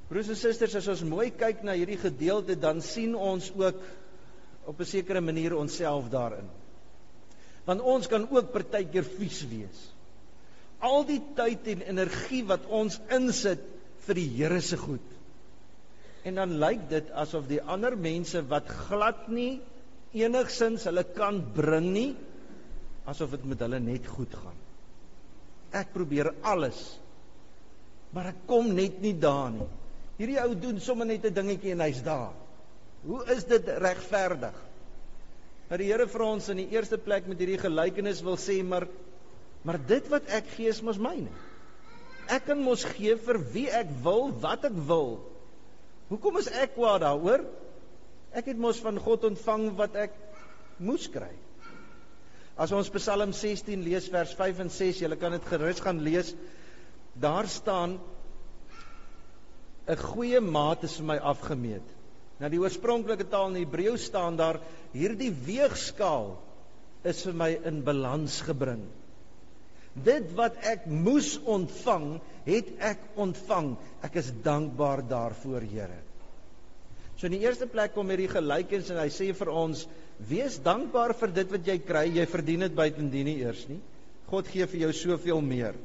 Broers 0.08 0.28
en 0.28 0.36
susters, 0.36 0.74
as 0.74 0.88
ons 0.88 1.06
mooi 1.06 1.30
kyk 1.30 1.62
na 1.62 1.72
hierdie 1.72 2.00
gedeelte, 2.00 2.58
dan 2.58 2.80
sien 2.82 3.14
ons 3.14 3.52
ook 3.54 3.78
op 4.66 4.80
'n 4.80 4.84
sekere 4.84 5.20
manier 5.20 5.54
onsself 5.54 6.10
daarin. 6.10 6.59
Want 7.66 7.84
ons 7.84 8.08
kan 8.10 8.26
ook 8.30 8.52
partykeer 8.52 9.06
vies 9.18 9.40
wees. 9.50 9.80
Al 10.80 11.04
die 11.08 11.20
tyd 11.36 11.66
en 11.74 11.82
energie 11.92 12.42
wat 12.48 12.64
ons 12.72 12.96
insit 13.12 13.62
vir 14.06 14.16
die 14.16 14.28
Here 14.38 14.60
se 14.64 14.78
goed. 14.80 15.04
En 16.24 16.40
dan 16.40 16.56
lyk 16.60 16.88
dit 16.90 17.10
asof 17.16 17.46
die 17.48 17.60
ander 17.60 17.96
mense 17.96 18.40
wat 18.48 18.68
glad 18.88 19.28
nie 19.32 19.60
enigsins 20.16 20.84
hulle 20.88 21.04
kan 21.14 21.38
bring 21.54 21.92
nie, 21.94 22.10
asof 23.08 23.36
dit 23.36 23.44
met 23.52 23.62
hulle 23.64 23.80
net 23.82 24.08
goed 24.10 24.34
gaan. 24.36 24.56
Ek 25.76 25.92
probeer 25.94 26.32
alles. 26.42 26.80
Maar 28.10 28.32
ek 28.32 28.40
kom 28.50 28.72
net 28.74 28.98
nie 29.04 29.14
daar 29.22 29.52
nie. 29.54 29.68
Hierdie 30.18 30.40
ou 30.42 30.54
doen 30.58 30.80
sommer 30.82 31.06
net 31.06 31.24
'n 31.24 31.34
dingetjie 31.34 31.72
en 31.72 31.80
hy's 31.80 32.02
daar. 32.02 32.32
Hoe 33.06 33.24
is 33.32 33.44
dit 33.44 33.68
regverdig? 33.68 34.56
Dat 35.70 35.78
die 35.78 35.86
Here 35.92 36.08
vir 36.10 36.24
ons 36.26 36.48
in 36.50 36.58
die 36.64 36.70
eerste 36.74 36.98
plek 36.98 37.28
met 37.30 37.38
hierdie 37.38 37.60
gelykenis 37.62 38.24
wil 38.26 38.38
sê, 38.40 38.58
maar 38.66 38.88
maar 39.62 39.76
dit 39.76 40.06
wat 40.08 40.30
ek 40.32 40.46
gee 40.56 40.70
is 40.72 40.80
mos 40.82 40.96
myne. 40.98 41.28
Ek 42.32 42.46
kan 42.48 42.62
mos 42.64 42.80
gee 42.96 43.12
vir 43.20 43.38
wie 43.52 43.66
ek 43.68 43.90
wil, 44.04 44.30
wat 44.40 44.64
ek 44.64 44.76
wil. 44.88 45.18
Hoekom 46.08 46.38
is 46.40 46.48
ek 46.48 46.72
kwaad 46.78 47.04
daaroor? 47.04 47.44
Ek 48.32 48.48
het 48.48 48.58
mos 48.58 48.80
van 48.80 48.98
God 49.02 49.26
ontvang 49.28 49.66
wat 49.78 49.98
ek 50.08 50.16
moes 50.80 51.04
kry. 51.12 51.32
As 52.60 52.72
ons 52.76 52.90
Psalm 52.94 53.34
16 53.36 53.84
lees 53.84 54.08
vers 54.12 54.32
5 54.38 54.64
en 54.64 54.72
6, 54.72 55.04
julle 55.04 55.20
kan 55.20 55.36
dit 55.36 55.52
gerus 55.52 55.84
gaan 55.84 56.00
lees. 56.04 56.32
Daar 57.20 57.48
staan 57.48 58.00
'n 59.88 59.96
goeie 59.96 60.40
maat 60.40 60.84
is 60.84 60.96
vir 60.96 61.06
my 61.06 61.16
afgemeet. 61.16 61.99
Nou 62.40 62.48
die 62.52 62.60
oorspronklike 62.62 63.26
taal 63.28 63.50
in 63.52 63.60
Hebreë 63.62 63.98
staan 64.00 64.38
daar 64.40 64.60
hierdie 64.94 65.32
weegskaal 65.32 66.32
is 67.10 67.22
vir 67.26 67.36
my 67.36 67.50
in 67.68 67.82
balans 67.84 68.40
gebring. 68.46 68.82
Dit 69.92 70.30
wat 70.38 70.56
ek 70.64 70.86
moes 70.86 71.34
ontvang, 71.50 72.20
het 72.46 72.70
ek 72.92 73.02
ontvang. 73.20 73.74
Ek 74.06 74.16
is 74.20 74.30
dankbaar 74.44 75.02
daarvoor, 75.10 75.66
Here. 75.66 75.98
So 77.18 77.28
in 77.28 77.36
die 77.36 77.42
eerste 77.44 77.66
plek 77.68 77.92
kom 77.92 78.08
hierdie 78.08 78.30
gelykens 78.32 78.88
en 78.94 79.00
hy 79.02 79.10
sê 79.12 79.32
vir 79.36 79.50
ons 79.52 79.84
Wees 80.28 80.58
dankbaar 80.60 81.14
vir 81.16 81.30
dit 81.32 81.52
wat 81.52 81.68
jy 81.68 81.78
kry. 81.80 82.02
Jy 82.12 82.26
verdien 82.28 82.64
dit 82.66 82.74
buitendien 82.76 83.24
nie 83.24 83.38
eers 83.40 83.62
nie. 83.70 83.78
God 84.28 84.48
gee 84.52 84.66
vir 84.68 84.82
jou 84.82 84.90
soveel 84.92 85.40
meer. 85.40 85.78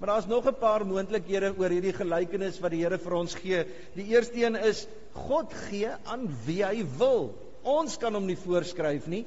Maar 0.00 0.08
daar's 0.08 0.26
nog 0.26 0.46
'n 0.48 0.56
paar 0.56 0.86
moontlikhede 0.86 1.52
oor 1.58 1.68
hierdie 1.68 1.92
gelykenis 1.92 2.60
wat 2.60 2.70
die 2.70 2.80
Here 2.80 2.98
vir 2.98 3.12
ons 3.12 3.34
gee. 3.34 3.64
Die 3.94 4.06
eerste 4.16 4.40
een 4.40 4.56
is 4.56 4.86
God 5.12 5.52
gee 5.68 5.90
aan 6.04 6.28
wie 6.46 6.64
hy 6.64 6.86
wil. 6.96 7.34
Ons 7.62 7.98
kan 7.98 8.14
hom 8.14 8.26
nie 8.26 8.36
voorskryf 8.36 9.06
nie. 9.06 9.26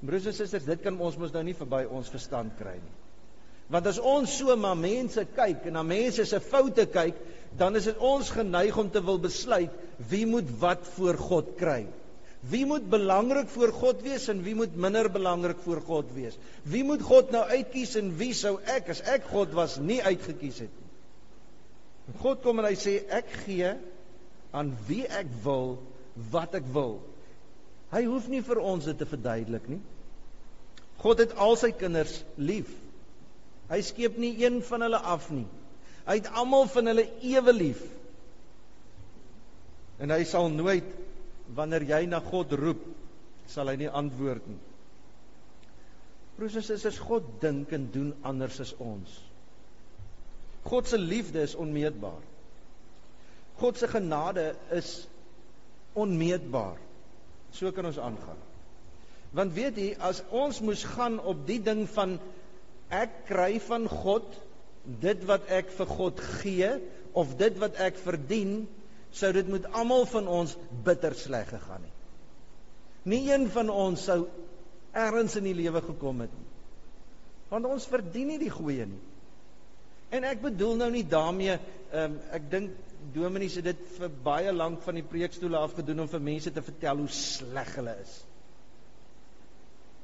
Broers 0.00 0.26
en 0.26 0.34
susters, 0.34 0.64
dit 0.64 0.80
kan 0.82 1.00
ons 1.00 1.16
mos 1.16 1.32
nou 1.32 1.42
nie 1.42 1.54
verby 1.54 1.86
ons 1.88 2.08
verstand 2.08 2.52
kry 2.58 2.74
nie. 2.74 2.96
Want 3.70 3.86
as 3.86 3.98
ons 3.98 4.36
so 4.36 4.54
na 4.56 4.74
mense 4.74 5.24
kyk 5.24 5.66
en 5.66 5.72
na 5.72 5.82
mense 5.82 6.24
se 6.24 6.40
foute 6.40 6.86
kyk, 6.86 7.14
dan 7.56 7.76
is 7.76 7.84
dit 7.84 7.98
ons 7.98 8.30
geneig 8.30 8.76
om 8.76 8.90
te 8.90 9.02
wil 9.04 9.18
besluit 9.18 9.70
wie 10.10 10.26
moet 10.26 10.48
wat 10.60 10.86
voor 10.96 11.14
God 11.16 11.56
kry. 11.56 11.86
Wie 12.40 12.64
moet 12.66 12.86
belangrik 12.88 13.48
voor 13.52 13.72
God 13.76 14.00
wees 14.02 14.28
en 14.32 14.40
wie 14.42 14.54
moet 14.56 14.76
minder 14.76 15.10
belangrik 15.12 15.58
voor 15.60 15.82
God 15.84 16.12
wees? 16.14 16.38
Wie 16.62 16.84
moet 16.84 17.02
God 17.04 17.30
nou 17.34 17.42
uitkies 17.44 17.98
en 18.00 18.14
wie 18.16 18.32
sou 18.34 18.54
ek 18.64 18.88
as 18.94 19.02
ek 19.04 19.28
God 19.28 19.52
was 19.56 19.76
nie 19.76 20.00
uitgekies 20.00 20.62
het 20.64 20.72
nie? 20.72 20.88
God 22.22 22.40
kom 22.42 22.62
en 22.62 22.70
hy 22.70 22.76
sê 22.80 22.96
ek 23.12 23.28
gee 23.44 23.74
aan 24.56 24.72
wie 24.88 25.04
ek 25.04 25.28
wil 25.44 25.76
wat 26.32 26.56
ek 26.58 26.66
wil. 26.74 26.98
Hy 27.92 28.04
hoef 28.08 28.26
nie 28.32 28.40
vir 28.46 28.62
ons 28.62 28.88
dit 28.88 28.98
te 28.98 29.06
verduidelik 29.06 29.68
nie. 29.70 29.80
God 31.00 31.20
het 31.22 31.36
al 31.40 31.56
sy 31.60 31.70
kinders 31.76 32.22
lief. 32.40 32.70
Hy 33.70 33.80
skeep 33.84 34.16
nie 34.20 34.32
een 34.42 34.60
van 34.66 34.84
hulle 34.86 34.98
af 34.98 35.28
nie. 35.32 35.46
Hy 36.08 36.16
het 36.18 36.30
almal 36.40 36.66
van 36.72 36.90
hulle 36.90 37.06
ewe 37.26 37.54
lief. 37.54 37.80
En 40.00 40.10
hy 40.10 40.24
sal 40.28 40.48
nooit 40.52 40.88
wanneer 41.56 41.86
jy 41.88 42.04
na 42.10 42.20
God 42.24 42.52
roep, 42.58 42.82
sal 43.50 43.70
hy 43.72 43.76
nie 43.80 43.90
antwoord 43.90 44.46
nie. 44.50 44.60
Broers 46.36 46.56
en 46.56 46.64
susters, 46.64 47.00
God 47.02 47.26
dink 47.42 47.72
en 47.76 47.88
doen 47.92 48.12
anders 48.24 48.60
as 48.62 48.72
ons. 48.80 49.16
God 50.64 50.88
se 50.88 50.98
liefde 51.00 51.42
is 51.44 51.56
onmeetbaar. 51.58 52.22
God 53.60 53.76
se 53.76 53.88
genade 53.90 54.54
is 54.72 54.92
onmeetbaar. 55.98 56.78
So 57.52 57.72
kan 57.76 57.90
ons 57.90 57.98
aangaan. 58.00 58.38
Want 59.36 59.54
weet 59.54 59.78
jy, 59.78 59.90
as 60.02 60.22
ons 60.34 60.60
moes 60.64 60.82
gaan 60.96 61.18
op 61.20 61.44
die 61.46 61.60
ding 61.62 61.84
van 61.94 62.16
ek 62.90 63.26
kry 63.28 63.58
van 63.62 63.86
God 63.90 64.26
dit 65.02 65.22
wat 65.28 65.46
ek 65.52 65.70
vir 65.76 65.90
God 65.92 66.22
gee 66.40 66.70
of 67.20 67.36
dit 67.38 67.58
wat 67.60 67.76
ek 67.82 67.98
verdien, 68.00 68.64
sou 69.16 69.32
dit 69.34 69.48
met 69.50 69.66
almal 69.72 70.06
van 70.06 70.28
ons 70.28 70.56
bitter 70.84 71.14
sleg 71.18 71.48
gegaan 71.50 71.86
het. 71.86 71.96
Nie 73.10 73.24
een 73.32 73.48
van 73.50 73.70
ons 73.72 74.04
sou 74.04 74.24
ergens 74.92 75.36
in 75.40 75.46
die 75.48 75.56
lewe 75.56 75.82
gekom 75.82 76.20
het 76.24 76.32
nie. 76.34 76.48
Want 77.50 77.66
ons 77.66 77.88
verdien 77.90 78.30
nie 78.30 78.38
die 78.38 78.52
goeie 78.52 78.86
nie. 78.86 79.02
En 80.14 80.26
ek 80.26 80.42
bedoel 80.42 80.78
nou 80.78 80.90
nie 80.94 81.06
daarmee 81.06 81.56
ehm 81.90 82.12
um, 82.12 82.16
ek 82.36 82.50
dink 82.50 82.88
Dominie 83.14 83.48
het 83.48 83.64
dit 83.64 83.84
vir 83.96 84.10
baie 84.22 84.52
lank 84.52 84.82
van 84.84 84.98
die 84.98 85.06
preekstoele 85.06 85.58
af 85.58 85.72
gedoen 85.78 86.02
om 86.04 86.10
vir 86.10 86.20
mense 86.22 86.52
te 86.52 86.62
vertel 86.62 87.00
hoe 87.00 87.12
sleg 87.14 87.70
hulle 87.78 87.94
is. 88.02 88.12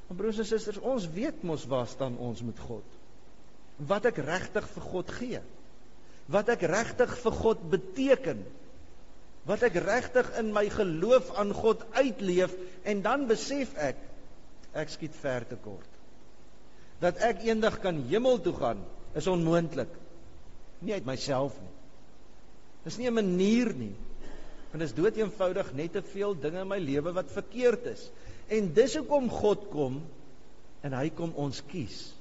Maar 0.07 0.19
broers 0.21 0.41
en 0.41 0.49
susters, 0.49 0.81
ons 0.81 1.09
weet 1.15 1.43
mos 1.47 1.67
waar 1.71 1.87
staan 1.91 2.17
ons 2.23 2.43
met 2.47 2.59
God. 2.67 2.97
Wat 3.91 4.07
ek 4.09 4.23
regtig 4.25 4.69
vir 4.73 4.87
God 4.91 5.13
gee. 5.19 5.43
Wat 6.33 6.49
ek 6.55 6.65
regtig 6.71 7.13
vir 7.23 7.37
God 7.43 7.67
beteken 7.75 8.45
wat 9.47 9.63
ek 9.63 9.79
regtig 9.83 10.29
in 10.41 10.51
my 10.55 10.67
geloof 10.73 11.31
aan 11.39 11.53
God 11.55 11.85
uitleef 11.95 12.55
en 12.83 13.03
dan 13.05 13.29
besef 13.31 13.75
ek 13.79 14.01
ek 14.77 14.91
skiet 14.93 15.15
ver 15.23 15.47
te 15.49 15.57
kort. 15.57 15.93
Dat 17.01 17.21
ek 17.25 17.45
eendag 17.47 17.79
kan 17.85 18.03
hemel 18.11 18.41
toe 18.45 18.55
gaan 18.57 18.83
is 19.17 19.29
onmoontlik. 19.31 19.93
Nie 20.85 20.99
uit 20.99 21.07
myself 21.09 21.55
nie. 21.63 21.73
Dis 22.85 22.99
nie 22.99 23.09
'n 23.09 23.15
manier 23.15 23.73
nie. 23.75 23.95
Want 24.71 24.81
dit 24.81 24.89
is 24.91 24.95
dood 24.95 25.17
eenvoudig 25.17 25.73
net 25.75 25.93
te 25.93 26.03
veel 26.03 26.35
dinge 26.35 26.61
in 26.61 26.69
my 26.69 26.79
lewe 26.79 27.13
wat 27.13 27.31
verkeerd 27.31 27.87
is. 27.87 28.11
En 28.49 28.73
dis 28.73 28.97
hoekom 28.97 29.31
God 29.31 29.71
kom 29.71 30.03
en 30.83 30.93
hy 30.93 31.09
kom 31.11 31.33
ons 31.35 31.63
kies. 31.71 32.13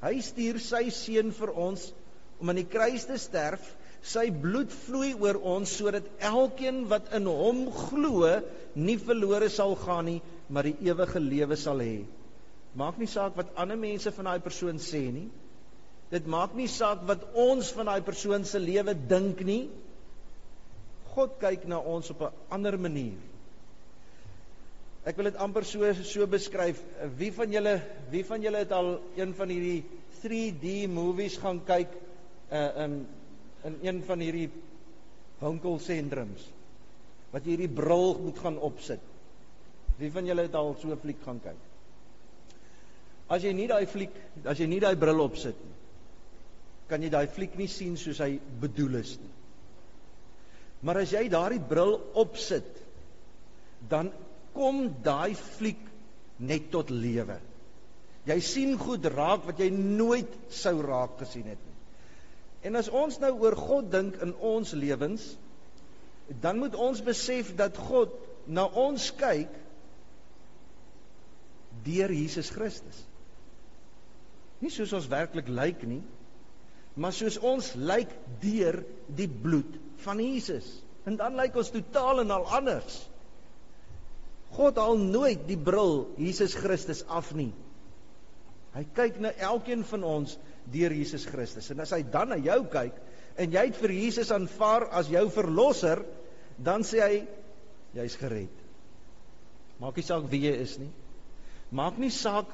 Hy 0.00 0.20
stuur 0.20 0.58
sy 0.60 0.90
seun 0.90 1.32
vir 1.32 1.50
ons 1.50 1.92
om 2.38 2.48
aan 2.48 2.56
die 2.62 2.70
kruis 2.70 3.04
te 3.04 3.18
sterf 3.18 3.76
Sy 4.00 4.30
bloed 4.32 4.72
vloei 4.86 5.12
oor 5.20 5.36
ons 5.44 5.72
sodat 5.76 6.06
elkeen 6.24 6.86
wat 6.88 7.10
in 7.16 7.28
hom 7.28 7.66
glo 7.74 8.30
nie 8.74 8.96
verlore 8.96 9.50
sal 9.52 9.76
gaan 9.76 10.08
nie, 10.08 10.20
maar 10.48 10.64
die 10.64 10.76
ewige 10.88 11.20
lewe 11.20 11.58
sal 11.60 11.82
hê. 11.84 12.00
Maak 12.80 12.98
nie 12.98 13.10
saak 13.10 13.36
wat 13.36 13.52
ander 13.60 13.76
mense 13.76 14.12
van 14.14 14.30
daai 14.30 14.42
persoon 14.44 14.80
sê 14.80 15.02
nie. 15.12 15.28
Dit 16.10 16.26
maak 16.26 16.54
nie 16.58 16.68
saak 16.70 17.04
wat 17.06 17.26
ons 17.38 17.70
van 17.76 17.90
daai 17.90 18.02
persoon 18.06 18.46
se 18.48 18.58
lewe 18.62 18.94
dink 18.94 19.44
nie. 19.46 19.68
God 21.12 21.36
kyk 21.42 21.66
na 21.68 21.78
ons 21.78 22.10
op 22.10 22.22
'n 22.22 22.32
ander 22.50 22.78
manier. 22.78 23.18
Ek 25.04 25.16
wil 25.16 25.24
dit 25.24 25.36
amper 25.36 25.64
so 25.64 25.92
so 25.92 26.26
beskryf. 26.26 26.80
Wie 27.18 27.32
van 27.32 27.52
julle 27.52 27.80
wie 28.10 28.24
van 28.24 28.42
julle 28.42 28.58
het 28.58 28.72
al 28.72 29.00
een 29.16 29.34
van 29.34 29.48
hierdie 29.48 29.84
3D 30.22 30.88
movies 30.88 31.36
gaan 31.36 31.64
kyk 31.64 31.88
uh 32.50 32.84
in 32.84 33.06
in 33.68 33.78
een 33.82 34.02
van 34.06 34.22
hierdie 34.24 34.48
winkelsentrums 35.40 36.46
wat 37.30 37.44
jy 37.46 37.54
hierdie 37.54 37.72
bril 37.72 38.16
moet 38.18 38.38
gaan 38.42 38.58
opsit. 38.58 39.02
Wie 40.00 40.10
van 40.10 40.26
julle 40.26 40.46
het 40.48 40.54
al 40.58 40.74
so 40.80 40.90
'n 40.90 40.98
fliek 40.98 41.20
gaan 41.24 41.40
kyk? 41.40 41.60
As 43.28 43.42
jy 43.42 43.52
nie 43.52 43.68
daai 43.68 43.86
fliek, 43.86 44.14
as 44.44 44.58
jy 44.58 44.66
nie 44.66 44.80
daai 44.80 44.96
bril 44.96 45.20
opsit 45.20 45.54
nie, 45.54 45.76
kan 46.88 47.02
jy 47.02 47.10
daai 47.10 47.26
fliek 47.26 47.54
nie 47.56 47.68
sien 47.68 47.96
soos 47.96 48.18
hy 48.18 48.40
bedoel 48.60 48.94
is 48.94 49.18
nie. 49.18 49.30
Maar 50.82 50.96
as 51.04 51.12
jy 51.12 51.28
daardie 51.28 51.60
bril 51.60 52.00
opsit, 52.14 52.66
dan 53.88 54.10
kom 54.52 54.88
daai 55.04 55.34
fliek 55.34 55.80
net 56.38 56.70
tot 56.72 56.90
lewe. 56.90 57.38
Jy 58.26 58.40
sien 58.40 58.78
goed 58.78 59.06
raak 59.06 59.46
wat 59.46 59.60
jy 59.60 59.70
nooit 59.70 60.32
sou 60.48 60.80
raak 60.82 61.18
gesien 61.22 61.46
het 61.52 61.60
nie. 61.64 61.69
En 62.66 62.76
as 62.76 62.90
ons 62.92 63.16
nou 63.22 63.32
oor 63.40 63.56
God 63.56 63.88
dink 63.92 64.18
in 64.24 64.34
ons 64.36 64.72
lewens, 64.76 65.24
dan 66.42 66.60
moet 66.60 66.76
ons 66.76 67.02
besef 67.02 67.54
dat 67.58 67.78
God 67.88 68.12
na 68.46 68.66
ons 68.68 69.10
kyk 69.18 69.52
deur 71.86 72.12
Jesus 72.12 72.50
Christus. 72.52 72.98
Nie 74.60 74.72
soos 74.72 74.92
ons 74.96 75.08
werklik 75.08 75.48
lyk 75.48 75.86
nie, 75.88 76.02
maar 77.00 77.14
soos 77.16 77.38
ons 77.46 77.72
lyk 77.78 78.12
deur 78.42 78.82
die 79.16 79.28
bloed 79.30 79.78
van 80.04 80.20
Jesus. 80.20 80.68
En 81.08 81.16
dan 81.16 81.38
lyk 81.38 81.56
ons 81.56 81.72
totaal 81.72 82.22
en 82.24 82.34
al 82.34 82.46
anders. 82.60 82.98
God 84.52 84.78
haal 84.82 84.98
nooit 85.00 85.46
die 85.48 85.58
bril 85.58 86.10
Jesus 86.18 86.56
Christus 86.58 87.04
af 87.08 87.30
nie. 87.38 87.52
Hy 88.74 88.84
kyk 88.94 89.20
na 89.22 89.32
elkeen 89.42 89.82
van 89.86 90.04
ons 90.06 90.36
deur 90.72 90.92
Jesus 90.94 91.26
Christus. 91.26 91.70
En 91.72 91.80
as 91.80 91.92
hy 91.96 92.02
dan 92.02 92.32
na 92.34 92.38
jou 92.40 92.62
kyk 92.70 92.96
en 93.40 93.52
jy 93.54 93.66
het 93.70 93.78
vir 93.80 93.94
Jesus 93.94 94.32
aanvaar 94.34 94.88
as 95.00 95.08
jou 95.10 95.24
verlosser, 95.32 96.02
dan 96.58 96.84
sê 96.84 97.00
hy 97.00 97.20
jy's 97.96 98.16
gered. 98.20 98.56
Maak 99.80 99.96
nie 99.96 100.04
saak 100.04 100.26
wie 100.30 100.42
jy 100.44 100.54
is 100.60 100.76
nie. 100.80 100.90
Maak 101.72 101.98
nie 102.02 102.12
saak 102.12 102.50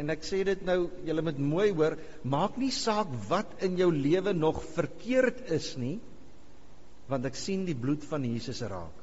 en 0.00 0.10
ek 0.10 0.24
sê 0.26 0.40
dit 0.46 0.64
nou, 0.66 0.88
julle 1.06 1.22
moet 1.22 1.38
mooi 1.38 1.68
hoor, 1.70 1.98
maak 2.26 2.56
nie 2.58 2.72
saak 2.74 3.10
wat 3.28 3.62
in 3.62 3.76
jou 3.78 3.90
lewe 3.94 4.34
nog 4.34 4.62
verkeerd 4.74 5.44
is 5.54 5.74
nie, 5.78 5.98
want 7.10 7.28
ek 7.28 7.38
sien 7.38 7.62
die 7.68 7.76
bloed 7.78 8.02
van 8.08 8.24
Jesus 8.26 8.62
raak. 8.66 9.02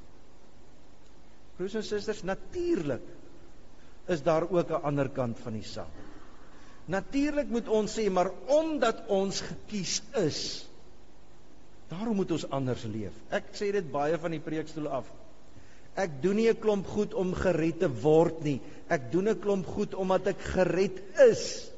Broers 1.56 1.78
en 1.78 1.86
susters, 1.86 2.24
natuurlik 2.28 3.06
is 4.12 4.24
daar 4.26 4.48
ook 4.50 4.72
'n 4.72 4.84
ander 4.84 5.10
kant 5.10 5.40
van 5.40 5.54
die 5.54 5.68
saak. 5.68 6.11
Natuurlik 6.92 7.48
moet 7.54 7.70
ons 7.72 7.94
sê, 7.94 8.10
maar 8.12 8.32
omdat 8.52 9.06
ons 9.12 9.40
gekies 9.46 10.02
is, 10.20 10.42
daarom 11.92 12.18
moet 12.20 12.34
ons 12.36 12.48
anders 12.52 12.84
leef. 12.90 13.16
Ek 13.32 13.52
sê 13.56 13.72
dit 13.76 13.88
baie 13.92 14.18
van 14.20 14.36
die 14.36 14.44
preekstoel 14.44 14.90
af. 15.00 15.10
Ek 16.00 16.22
doen 16.24 16.38
nie 16.40 16.50
'n 16.50 16.60
klomp 16.60 16.88
goed 16.88 17.14
om 17.14 17.34
gered 17.36 17.80
te 17.80 17.90
word 18.04 18.44
nie. 18.44 18.60
Ek 18.90 19.12
doen 19.12 19.28
'n 19.28 19.40
klomp 19.40 19.68
goed 19.68 19.94
omdat 19.94 20.28
ek 20.28 20.40
gered 20.56 21.00
is. 21.28 21.70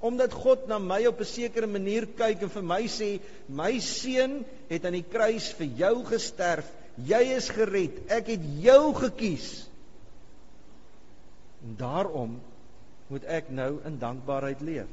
Omdat 0.00 0.32
God 0.32 0.68
na 0.68 0.78
my 0.78 1.06
op 1.06 1.20
'n 1.20 1.24
sekere 1.24 1.66
manier 1.66 2.06
kyk 2.06 2.42
en 2.42 2.50
vir 2.50 2.62
my 2.62 2.82
sê, 2.86 3.20
"My 3.48 3.78
seun 3.80 4.44
het 4.68 4.84
aan 4.84 4.92
die 4.92 5.08
kruis 5.10 5.52
vir 5.52 5.66
jou 5.66 6.04
gesterf. 6.04 6.66
Jy 6.96 7.22
is 7.36 7.48
gered. 7.48 8.10
Ek 8.10 8.26
het 8.26 8.40
jou 8.60 8.94
gekies." 8.94 9.66
En 11.64 11.76
daarom 11.76 12.40
moet 13.08 13.24
ek 13.24 13.50
nou 13.50 13.78
in 13.88 13.98
dankbaarheid 13.98 14.60
leef. 14.60 14.88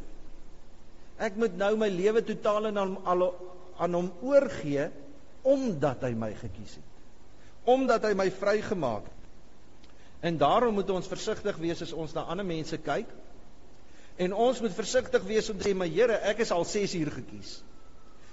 Ek 1.17 1.37
moet 1.39 1.55
nou 1.57 1.75
my 1.79 1.89
lewe 1.89 2.23
totaal 2.23 2.71
en 2.71 2.77
al 2.81 3.29
aan 3.77 3.93
hom 3.93 4.11
oorgee 4.23 4.89
omdat 5.45 6.03
hy 6.07 6.13
my 6.17 6.33
gekies 6.39 6.75
het 6.79 6.91
omdat 7.65 8.05
hy 8.05 8.13
my 8.17 8.27
vrygemaak 8.31 9.05
het. 9.09 9.13
En 10.29 10.37
daarom 10.37 10.73
moet 10.77 10.89
ons 10.89 11.07
versigtig 11.09 11.57
wees 11.61 11.81
as 11.81 11.93
ons 11.93 12.13
na 12.13 12.25
ander 12.29 12.45
mense 12.45 12.77
kyk. 12.81 13.09
En 14.21 14.33
ons 14.33 14.61
moet 14.61 14.73
versigtig 14.73 15.25
wees 15.27 15.49
om 15.49 15.57
te 15.57 15.69
sê, 15.69 15.75
"Maar 15.75 15.87
Here, 15.87 16.19
ek 16.31 16.39
is 16.39 16.51
al 16.51 16.65
6 16.65 16.93
uur 16.95 17.11
gekies." 17.11 17.63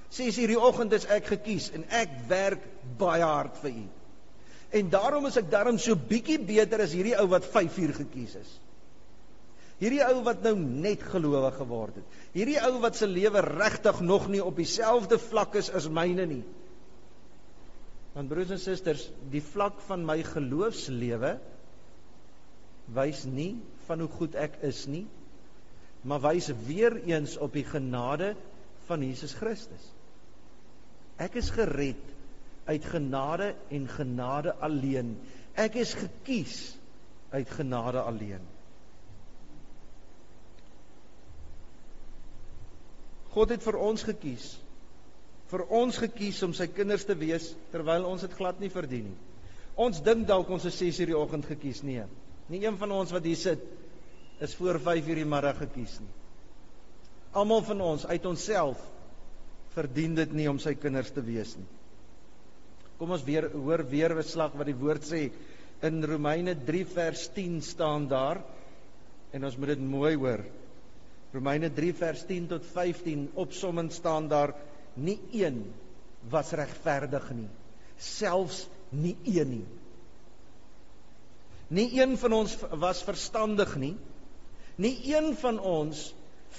6 0.09 0.39
uur 0.39 0.47
die 0.47 0.61
oggend 0.61 0.93
is 0.93 1.07
ek 1.07 1.27
gekies 1.27 1.71
en 1.73 1.85
ek 1.91 2.09
werk 2.29 2.61
baie 2.99 3.23
hard 3.23 3.57
vir 3.57 3.71
U. 3.71 3.89
En 4.71 4.91
daarom 4.91 5.27
is 5.27 5.37
ek 5.37 5.51
daarom 5.51 5.79
so 5.79 5.97
bietjie 5.97 6.39
beter 6.39 6.81
as 6.81 6.93
hierdie 6.93 7.19
ou 7.21 7.27
wat 7.29 7.45
5 7.45 7.79
uur 7.79 7.95
gekies 7.95 8.35
is. 8.35 8.61
Hierdie 9.83 10.03
ou 10.07 10.21
wat 10.23 10.45
nou 10.47 10.55
net 10.63 11.03
gelowig 11.11 11.57
geword 11.59 11.97
het. 11.99 12.19
Hierdie 12.37 12.61
ou 12.63 12.77
wat 12.85 12.99
se 13.01 13.09
lewe 13.11 13.43
regtig 13.43 13.99
nog 14.07 14.29
nie 14.31 14.43
op 14.45 14.61
dieselfde 14.61 15.19
vlak 15.19 15.57
is 15.59 15.73
as 15.75 15.89
myne 15.91 16.27
nie. 16.31 16.45
Want 18.15 18.31
broers 18.31 18.53
en 18.55 18.61
susters, 18.63 19.09
die 19.33 19.43
vlak 19.43 19.81
van 19.89 20.05
my 20.07 20.21
geloofslewe 20.23 21.33
wys 22.95 23.25
nie 23.27 23.57
van 23.89 24.05
hoe 24.05 24.11
goed 24.21 24.39
ek 24.39 24.61
is 24.69 24.85
nie, 24.91 25.07
maar 26.07 26.23
wys 26.29 26.51
weer 26.69 26.99
eens 27.09 27.35
op 27.43 27.55
die 27.57 27.67
genade 27.67 28.35
van 28.87 29.03
Jesus 29.03 29.35
Christus. 29.39 29.91
Ek 31.23 31.35
is 31.41 31.51
gered 31.55 32.11
uit 32.71 32.87
genade 32.87 33.53
en 33.75 33.91
genade 33.91 34.55
alleen. 34.63 35.17
Ek 35.59 35.75
is 35.81 35.97
gekies 35.99 36.77
uit 37.35 37.51
genade 37.51 38.03
alleen. 38.07 38.52
God 43.33 43.55
het 43.55 43.65
vir 43.65 43.79
ons 43.81 44.05
gekies 44.07 44.53
vir 45.53 45.67
ons 45.77 45.99
gekies 46.01 46.41
om 46.47 46.55
sy 46.57 46.67
kinders 46.73 47.05
te 47.05 47.17
wees 47.19 47.51
terwyl 47.75 48.07
ons 48.09 48.25
dit 48.25 48.35
glad 48.39 48.61
nie 48.63 48.73
verdien 48.73 49.11
nie. 49.11 49.19
Ons 49.81 50.01
dink 50.05 50.25
dalk 50.29 50.51
ons 50.53 50.65
is 50.69 50.79
6 50.81 51.03
uur 51.03 51.13
die 51.13 51.19
oggend 51.19 51.49
gekies 51.49 51.83
nie. 51.85 52.01
Nie 52.53 52.63
een 52.65 52.79
van 52.81 52.93
ons 52.97 53.13
wat 53.13 53.25
hier 53.29 53.41
sit 53.41 53.63
is 54.43 54.57
voor 54.57 54.81
5 54.81 55.09
uur 55.13 55.21
die 55.23 55.29
middag 55.29 55.61
gekies 55.61 55.99
nie. 56.01 56.11
Almal 57.37 57.63
van 57.65 57.81
ons 57.85 58.07
uit 58.09 58.27
onsself 58.29 58.81
verdien 59.73 60.17
dit 60.17 60.33
nie 60.37 60.49
om 60.51 60.59
sy 60.61 60.75
kinders 60.77 61.13
te 61.13 61.25
wees 61.25 61.55
nie. 61.57 61.69
Kom 63.01 63.13
ons 63.17 63.25
weer 63.25 63.49
hoor 63.53 63.85
weer 63.89 64.15
beslag 64.17 64.57
wat 64.57 64.69
die 64.69 64.79
woord 64.79 65.05
sê 65.09 65.27
in 65.85 66.05
Romeine 66.07 66.55
3 66.69 66.85
vers 66.93 67.29
10 67.37 67.61
staan 67.67 68.09
daar 68.09 68.43
en 69.33 69.49
ons 69.49 69.57
moet 69.57 69.73
dit 69.75 69.85
mooi 69.85 70.15
hoor. 70.17 70.45
Romeine 71.33 71.73
3 71.73 71.95
vers 71.95 72.27
10 72.29 72.47
tot 72.47 72.67
15 72.75 73.31
opsommend 73.35 73.93
staan 73.93 74.29
daar 74.29 74.55
nie 74.95 75.19
een 75.33 75.65
was 76.31 76.53
regverdig 76.53 77.31
nie 77.33 77.49
selfs 78.03 78.67
nie 78.91 79.17
een 79.25 79.49
nie. 79.49 79.67
Nie 81.73 81.89
een 82.01 82.17
van 82.19 82.33
ons 82.37 82.57
was 82.71 83.03
verstandig 83.03 83.77
nie. 83.77 83.95
Nie 84.77 84.97
een 85.15 85.33
van 85.37 85.61
ons 85.61 86.11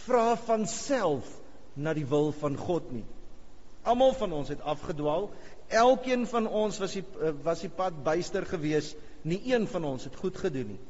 vra 0.06 0.36
van 0.48 0.66
self 0.68 1.28
na 1.74 1.94
die 1.94 2.08
wil 2.10 2.32
van 2.40 2.58
God 2.58 2.92
nie. 2.92 3.06
Almal 3.84 4.14
van 4.18 4.34
ons 4.34 4.50
het 4.50 4.62
afgedwaal. 4.62 5.30
Elkeen 5.68 6.26
van 6.30 6.48
ons 6.48 6.80
was 6.82 6.96
die 6.98 7.04
was 7.44 7.62
die 7.66 7.70
pad 7.70 8.00
byster 8.06 8.46
gewees. 8.48 8.94
Nie 9.22 9.42
een 9.54 9.68
van 9.68 9.86
ons 9.86 10.08
het 10.08 10.16
goed 10.16 10.38
gedoen 10.38 10.74
nie. 10.74 10.82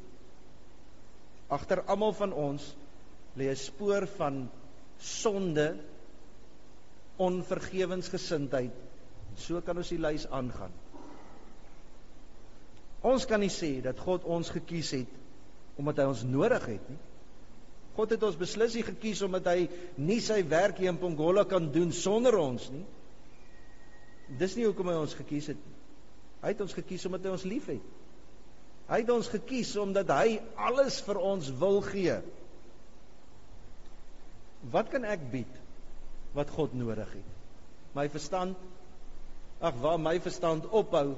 Agter 1.52 1.82
almal 1.84 2.14
van 2.16 2.32
ons 2.32 2.72
lê 3.36 3.50
'n 3.50 3.56
spoor 3.56 4.06
van 4.16 4.50
sonde 4.98 5.76
onvergewensgesindheid. 7.16 8.72
So 9.36 9.60
kan 9.60 9.76
ons 9.76 9.88
die 9.88 9.98
lys 9.98 10.26
aangaan. 10.30 10.72
Ons 13.04 13.26
kan 13.26 13.40
nie 13.40 13.52
sê 13.52 13.82
dat 13.84 13.98
God 14.00 14.24
ons 14.24 14.50
gekies 14.50 14.90
het 14.90 15.20
omdat 15.76 15.98
hy 15.98 16.04
ons 16.04 16.22
nodig 16.22 16.66
het 16.66 16.88
nie. 16.88 17.00
God 17.94 18.10
het 18.10 18.22
ons 18.26 18.38
beslis 18.38 18.74
nie 18.74 18.84
gekies 18.86 19.22
omdat 19.22 19.46
hy 19.52 19.68
nie 19.96 20.20
sy 20.22 20.40
werk 20.50 20.78
hier 20.78 20.92
in 20.92 20.98
Pongola 20.98 21.44
kan 21.44 21.70
doen 21.74 21.92
sonder 21.92 22.36
ons 22.38 22.70
nie. 22.70 22.84
Dis 24.38 24.56
nie 24.56 24.64
hoekom 24.66 24.88
hy 24.88 24.96
ons 25.02 25.14
gekies 25.18 25.50
het 25.52 25.60
nie. 25.60 25.76
Hy 26.42 26.54
het 26.54 26.62
ons 26.64 26.74
gekies 26.76 27.04
omdat 27.08 27.26
hy 27.26 27.34
ons 27.34 27.46
liefhet. 27.48 27.92
Hy 28.88 28.98
het 29.00 29.12
ons 29.14 29.28
gekies 29.32 29.70
omdat 29.80 30.10
hy 30.12 30.38
alles 30.60 30.98
vir 31.06 31.20
ons 31.32 31.50
wil 31.60 31.80
gee. 31.86 32.18
Wat 34.72 34.88
kan 34.92 35.04
ek 35.04 35.30
bied 35.32 35.60
wat 36.34 36.50
God 36.50 36.74
nodig 36.76 37.10
het. 37.14 37.32
My 37.94 38.08
verstand 38.10 38.58
ag 39.64 39.76
waar 39.80 40.00
my 40.02 40.18
verstand 40.20 40.66
ophou, 40.74 41.14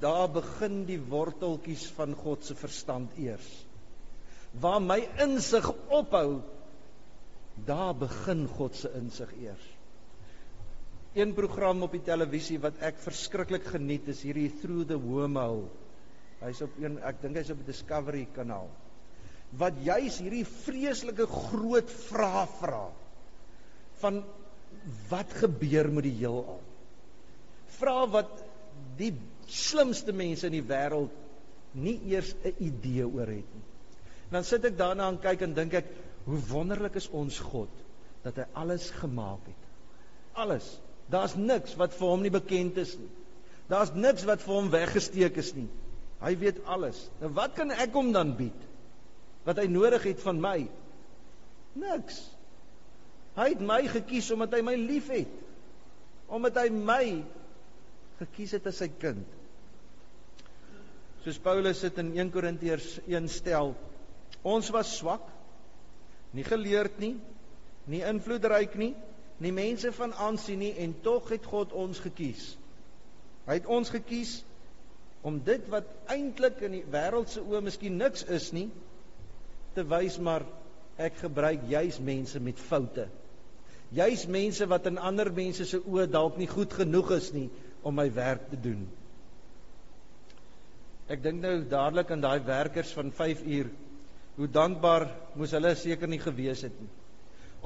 daar 0.00 0.28
begin 0.30 0.82
die 0.86 1.00
worteltjies 1.00 1.88
van 1.96 2.12
God 2.14 2.44
se 2.46 2.54
verstand 2.54 3.16
eers. 3.18 3.48
Waar 4.60 4.80
my 4.84 5.00
insig 5.24 5.66
ophou, 5.88 6.42
daar 7.66 7.96
begin 7.96 8.44
God 8.58 8.76
se 8.78 8.92
insig 9.00 9.32
eers. 9.40 9.64
Een 11.16 11.34
program 11.36 11.82
op 11.84 11.96
die 11.96 12.04
televisie 12.04 12.60
wat 12.60 12.78
ek 12.84 13.00
verskriklik 13.02 13.66
geniet 13.72 14.06
is 14.12 14.22
hierdie 14.24 14.52
Through 14.62 14.86
the 14.92 15.00
Wormhole. 15.00 15.66
Hy's 16.44 16.62
op 16.64 16.78
een 16.80 17.00
ek 17.04 17.20
dink 17.24 17.40
hy's 17.40 17.52
op 17.52 17.66
Discovery 17.66 18.24
kanaal. 18.36 18.70
Wat 19.58 19.76
juis 19.84 20.18
hierdie 20.22 20.44
vreeslike 20.48 21.26
groot 21.28 21.90
vrae 22.08 22.46
vra 22.58 22.84
van 24.02 24.22
wat 25.10 25.34
gebeur 25.42 25.90
met 25.92 26.06
die 26.08 26.16
heelal? 26.22 26.60
Vra 27.76 27.98
wat 28.10 28.32
die 28.98 29.12
slimste 29.52 30.14
mense 30.16 30.48
in 30.48 30.56
die 30.56 30.64
wêreld 30.64 31.12
nie 31.72 31.98
eers 32.12 32.34
'n 32.44 32.54
idee 32.58 33.04
oor 33.06 33.26
het 33.26 33.54
nie. 33.54 33.66
Dan 34.30 34.44
sit 34.44 34.64
ek 34.64 34.78
daarna 34.78 35.08
en 35.08 35.18
kyk 35.20 35.42
en 35.42 35.54
dink 35.54 35.74
ek, 35.74 35.86
hoe 36.24 36.38
wonderlik 36.48 36.94
is 36.96 37.08
ons 37.08 37.38
God 37.38 37.70
dat 38.22 38.36
hy 38.36 38.46
alles 38.54 38.90
gemaak 38.90 39.46
het. 39.46 39.62
Alles. 40.32 40.80
Daar's 41.10 41.34
niks 41.34 41.74
wat 41.76 41.94
vir 41.94 42.08
hom 42.08 42.22
nie 42.22 42.30
bekend 42.30 42.76
is 42.76 42.96
nie. 42.98 43.10
Daar's 43.68 43.92
niks 43.94 44.24
wat 44.24 44.40
vir 44.40 44.54
hom 44.54 44.70
weggesteek 44.70 45.36
is 45.36 45.54
nie. 45.54 45.68
Hy 46.22 46.36
weet 46.38 46.64
alles. 46.64 47.10
Nou 47.20 47.32
wat 47.34 47.54
kan 47.54 47.70
ek 47.70 47.92
hom 47.92 48.12
dan 48.12 48.36
bied? 48.36 48.68
Wat 49.46 49.58
hy 49.58 49.66
nodig 49.70 50.04
het 50.12 50.22
van 50.22 50.38
my? 50.40 50.56
Niks. 51.78 52.20
Hy 53.36 53.48
het 53.54 53.62
my 53.64 53.80
gekies 53.90 54.30
omdat 54.34 54.58
hy 54.58 54.64
my 54.66 54.74
liefhet. 54.78 55.30
Omdat 56.32 56.60
hy 56.62 56.68
my 56.74 57.04
gekies 58.20 58.54
het 58.58 58.68
as 58.70 58.78
sy 58.82 58.90
kind. 59.02 59.24
Soos 61.22 61.38
Paulus 61.42 61.80
dit 61.84 61.98
in 62.02 62.12
1 62.18 62.32
Korintiërs 62.34 62.96
1 63.06 63.28
stel, 63.30 63.72
ons 64.42 64.70
was 64.74 64.90
swak, 64.98 65.28
nie 66.34 66.44
geleerd 66.46 66.96
nie, 67.02 67.14
nie 67.90 68.02
invloedryk 68.06 68.74
nie, 68.78 68.92
nie 69.42 69.52
mense 69.54 69.90
van 69.94 70.14
aansien 70.22 70.60
nie 70.62 70.72
en 70.82 70.94
tog 71.02 71.30
het 71.30 71.46
God 71.46 71.74
ons 71.78 72.00
gekies. 72.02 72.56
Hy 73.46 73.58
het 73.58 73.68
ons 73.70 73.90
gekies 73.90 74.40
om 75.26 75.38
dit 75.46 75.66
wat 75.70 75.88
eintlik 76.10 76.62
in 76.66 76.78
die 76.78 76.84
wêreld 76.90 77.30
se 77.30 77.42
oë 77.42 77.62
miskien 77.66 77.98
niks 77.98 78.26
is 78.26 78.50
nie 78.54 78.68
te 79.74 79.84
wys 79.88 80.18
maar 80.18 80.44
ek 81.00 81.18
gebruik 81.22 81.66
juis 81.70 81.98
mense 82.00 82.40
met 82.40 82.58
foute. 82.58 83.06
Juis 83.92 84.24
mense 84.26 84.66
wat 84.68 84.86
in 84.88 84.98
ander 84.98 85.30
mense 85.34 85.66
se 85.68 85.80
oë 85.80 86.08
dalk 86.10 86.38
nie 86.40 86.48
goed 86.48 86.72
genoeg 86.72 87.12
is 87.18 87.30
nie 87.34 87.48
om 87.82 87.96
my 87.96 88.08
werk 88.14 88.48
te 88.50 88.56
doen. 88.56 88.84
Ek 91.12 91.22
dink 91.22 91.42
nou 91.42 91.58
dadelik 91.68 92.10
aan 92.14 92.24
daai 92.24 92.40
werkers 92.46 92.92
van 92.96 93.10
5 93.12 93.42
uur. 93.44 93.70
Hoe 94.36 94.48
dankbaar 94.48 95.08
moes 95.36 95.52
hulle 95.52 95.74
seker 95.76 96.08
nie 96.08 96.22
gewees 96.22 96.62
het 96.64 96.76
nie. 96.80 96.88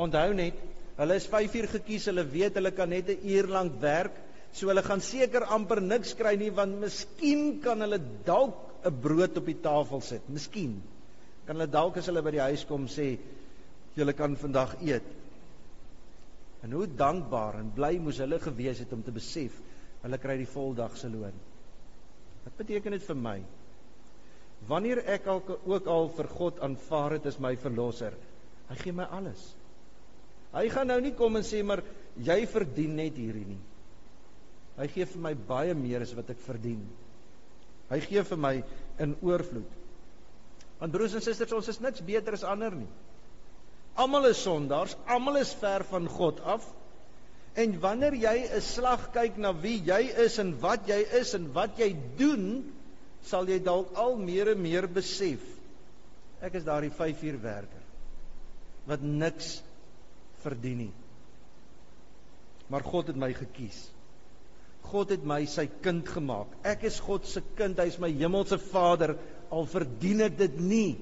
Onthou 0.02 0.32
net, 0.34 0.56
hulle 0.96 1.18
is 1.20 1.28
5 1.30 1.54
uur 1.60 1.68
gekies, 1.76 2.08
hulle 2.10 2.24
weet 2.26 2.58
hulle 2.58 2.72
kan 2.74 2.90
net 2.90 3.10
'n 3.10 3.22
uur 3.36 3.46
lank 3.46 3.80
werk 3.80 4.24
So 4.56 4.70
hulle 4.70 4.82
gaan 4.84 5.02
seker 5.04 5.44
amper 5.52 5.82
niks 5.84 6.14
kry 6.16 6.32
nie 6.40 6.52
want 6.58 6.78
miskien 6.80 7.58
kan 7.64 7.84
hulle 7.84 7.98
dalk 8.24 8.56
'n 8.88 9.00
brood 9.04 9.36
op 9.36 9.46
die 9.50 9.60
tafel 9.60 10.00
sit. 10.00 10.28
Miskien 10.32 10.78
kan 11.46 11.56
hulle 11.56 11.70
dalk 11.70 12.00
as 12.00 12.08
hulle 12.10 12.22
by 12.26 12.34
die 12.34 12.44
huis 12.44 12.64
kom 12.68 12.88
sê 12.90 13.14
julle 13.96 14.12
kan 14.16 14.36
vandag 14.36 14.76
eet. 14.84 15.06
En 16.66 16.72
hoe 16.74 16.86
dankbaar 16.86 17.60
en 17.60 17.72
bly 17.74 17.96
moes 18.02 18.18
hulle 18.22 18.40
gewees 18.42 18.82
het 18.82 18.92
om 18.92 19.04
te 19.06 19.14
besef 19.14 19.60
hulle 20.02 20.18
kry 20.22 20.36
die 20.40 20.50
voldag 20.50 20.96
se 20.98 21.10
loon. 21.10 21.36
Wat 22.44 22.58
beteken 22.58 22.94
dit 22.94 23.06
vir 23.06 23.18
my? 23.18 23.36
Wanneer 24.66 25.02
ek 25.16 25.28
al, 25.30 25.42
ook 25.68 25.86
al 25.90 26.10
vir 26.16 26.28
God 26.32 26.60
aanvaar 26.64 27.18
het 27.18 27.28
as 27.30 27.38
my 27.42 27.54
verlosser, 27.60 28.14
hy 28.70 28.76
gee 28.80 28.94
my 28.94 29.06
alles. 29.14 29.42
Hy 30.54 30.68
gaan 30.72 30.88
nou 30.90 30.98
nie 31.04 31.14
kom 31.14 31.36
en 31.38 31.46
sê 31.46 31.62
maar 31.66 31.82
jy 32.16 32.38
verdien 32.50 32.94
net 32.98 33.18
hierdie 33.18 33.46
nie. 33.48 33.62
Hy 34.76 34.86
gee 34.92 35.08
vir 35.08 35.22
my 35.24 35.32
baie 35.48 35.74
meer 35.76 36.04
as 36.04 36.14
wat 36.16 36.30
ek 36.32 36.40
verdien. 36.44 36.82
Hy 37.90 37.98
gee 38.04 38.22
vir 38.28 38.40
my 38.40 38.54
in 39.02 39.14
oorvloed. 39.24 39.85
Want 40.80 40.92
broers 40.92 41.14
en 41.16 41.24
susters, 41.24 41.52
ons 41.56 41.68
is 41.72 41.80
niks 41.80 42.04
beter 42.04 42.36
as 42.36 42.44
ander 42.44 42.74
nie. 42.76 42.88
Almal 43.96 44.28
is 44.28 44.42
sondaars, 44.44 44.96
almal 45.08 45.40
is 45.40 45.54
ver 45.56 45.84
van 45.88 46.08
God 46.12 46.40
af. 46.44 46.66
En 47.56 47.78
wanneer 47.80 48.14
jy 48.20 48.36
'n 48.44 48.60
slag 48.60 49.10
kyk 49.12 49.38
na 49.38 49.52
wie 49.52 49.80
jy 49.80 50.12
is 50.24 50.38
en 50.38 50.52
wat 50.60 50.88
jy 50.88 51.00
is 51.20 51.34
en 51.34 51.52
wat 51.52 51.78
jy 51.78 51.96
doen, 52.18 52.74
sal 53.22 53.48
jy 53.48 53.58
dalk 53.58 53.94
al 53.96 54.16
meer 54.16 54.52
en 54.52 54.62
meer 54.62 54.86
besef. 54.86 55.40
Ek 56.42 56.54
is 56.54 56.64
daardie 56.64 56.92
5 56.92 57.22
uur 57.22 57.40
werker 57.42 57.84
wat 58.86 59.02
niks 59.02 59.62
verdien 60.44 60.78
nie. 60.78 60.92
Maar 62.70 62.84
God 62.86 63.06
het 63.06 63.16
my 63.16 63.32
gekies. 63.34 63.90
God 64.86 65.10
het 65.10 65.24
my 65.26 65.40
sy 65.50 65.66
kind 65.82 66.06
gemaak. 66.06 66.52
Ek 66.62 66.84
is 66.86 67.00
God 67.02 67.26
se 67.26 67.42
kind. 67.58 67.78
Hy 67.78 67.88
is 67.90 67.98
my 67.98 68.10
hemelse 68.12 68.58
Vader 68.58 69.16
al 69.50 69.66
verdien 69.70 70.22
ek 70.26 70.38
dit 70.38 70.58
nie. 70.60 70.96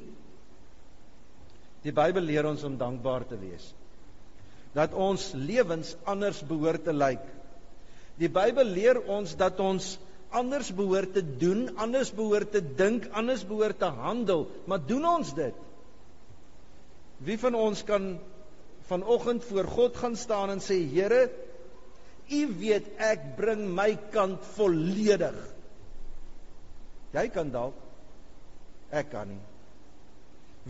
Die 1.85 1.93
Bybel 1.93 2.25
leer 2.25 2.49
ons 2.49 2.65
om 2.65 2.79
dankbaar 2.81 3.27
te 3.29 3.39
wees. 3.41 3.67
Dat 4.75 4.95
ons 4.97 5.31
lewens 5.37 5.95
anders 6.09 6.41
behoort 6.49 6.87
te 6.89 6.95
lyk. 6.97 7.25
Die 8.19 8.31
Bybel 8.33 8.71
leer 8.73 9.01
ons 9.11 9.35
dat 9.39 9.61
ons 9.61 9.95
anders 10.35 10.71
behoort 10.75 11.15
te 11.15 11.23
doen, 11.23 11.69
anders 11.79 12.11
behoort 12.15 12.55
te 12.55 12.63
dink, 12.63 13.07
anders 13.15 13.45
behoort 13.47 13.79
te 13.79 13.91
handel, 14.01 14.49
maar 14.67 14.83
doen 14.83 15.05
ons 15.07 15.31
dit? 15.37 15.61
Wie 17.25 17.37
van 17.39 17.55
ons 17.55 17.85
kan 17.87 18.17
vanoggend 18.89 19.45
voor 19.47 19.69
God 19.71 19.97
gaan 19.97 20.17
staan 20.19 20.57
en 20.57 20.63
sê 20.65 20.81
Here, 20.91 21.29
U 22.33 22.41
weet 22.57 22.87
ek 23.05 23.35
bring 23.37 23.67
my 23.77 23.91
kant 24.13 24.45
volledig. 24.57 25.37
Jy 27.13 27.27
kan 27.35 27.51
dalk 27.53 27.84
ek 28.91 29.11
kan 29.13 29.29
nie. 29.29 29.43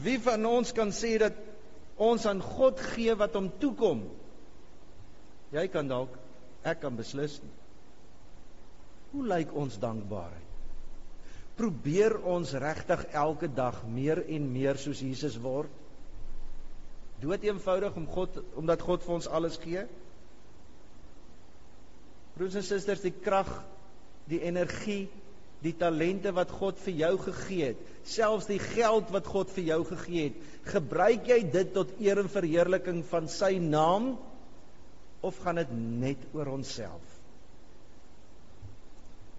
Wie 0.05 0.19
van 0.23 0.47
ons 0.47 0.73
kan 0.75 0.91
sê 0.95 1.17
dat 1.23 1.37
ons 2.03 2.27
aan 2.27 2.43
God 2.43 2.81
gee 2.95 3.15
wat 3.19 3.35
hom 3.39 3.51
toekom? 3.63 4.03
Jy 5.55 5.67
kan 5.71 5.89
dalk 5.91 6.17
ek 6.67 6.81
kan 6.83 6.97
beslis 6.99 7.39
nie. 7.43 7.55
Hoe 9.13 9.27
lyk 9.31 9.53
ons 9.55 9.79
dankbaarheid? 9.79 10.43
Probeer 11.55 12.17
ons 12.27 12.51
regtig 12.59 13.05
elke 13.15 13.47
dag 13.47 13.85
meer 13.87 14.25
en 14.27 14.49
meer 14.51 14.81
soos 14.83 15.05
Jesus 15.05 15.37
word? 15.39 15.71
Dood 17.23 17.45
eenvoudig 17.47 17.95
om 18.01 18.09
God 18.11 18.41
omdat 18.59 18.83
God 18.83 19.05
vir 19.07 19.15
ons 19.15 19.29
alles 19.31 19.61
gee? 19.63 19.85
Broers 22.35 22.59
en 22.59 22.67
susters, 22.67 23.05
die 23.05 23.15
krag, 23.15 23.53
die 24.27 24.41
energie, 24.43 25.07
die 25.65 25.75
talente 25.81 26.33
wat 26.37 26.53
God 26.53 26.79
vir 26.85 26.99
jou 27.01 27.15
gegee 27.25 27.71
het, 27.73 27.81
selfs 28.05 28.49
die 28.51 28.61
geld 28.61 29.09
wat 29.15 29.29
God 29.31 29.51
vir 29.55 29.65
jou 29.71 29.81
gegee 29.89 30.29
het, 30.29 30.39
gebruik 30.69 31.29
jy 31.31 31.41
dit 31.55 31.73
tot 31.75 31.93
eer 32.03 32.21
en 32.21 32.31
verheerliking 32.33 33.01
van 33.09 33.29
sy 33.33 33.55
naam 33.63 34.15
of 35.25 35.41
gaan 35.41 35.63
dit 35.63 35.75
net 36.05 36.29
oor 36.37 36.53
onsself? 36.59 37.15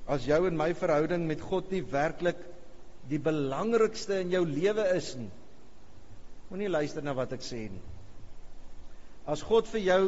As 0.10 0.26
jou 0.26 0.42
en 0.46 0.58
my 0.58 0.72
verhouding 0.78 1.26
met 1.30 1.42
God 1.42 1.72
nie 1.74 1.82
werklik 1.90 2.42
die 3.10 3.22
belangrikste 3.22 4.20
in 4.22 4.34
jou 4.34 4.44
lewe 4.50 4.86
is 4.96 5.12
nie, 5.18 5.32
moenie 6.50 6.70
luister 6.70 7.06
na 7.06 7.14
wat 7.18 7.34
ek 7.38 7.46
sê 7.46 7.68
nie. 7.70 7.86
As 9.30 9.42
God 9.46 9.70
vir 9.70 9.82
jou 9.82 10.02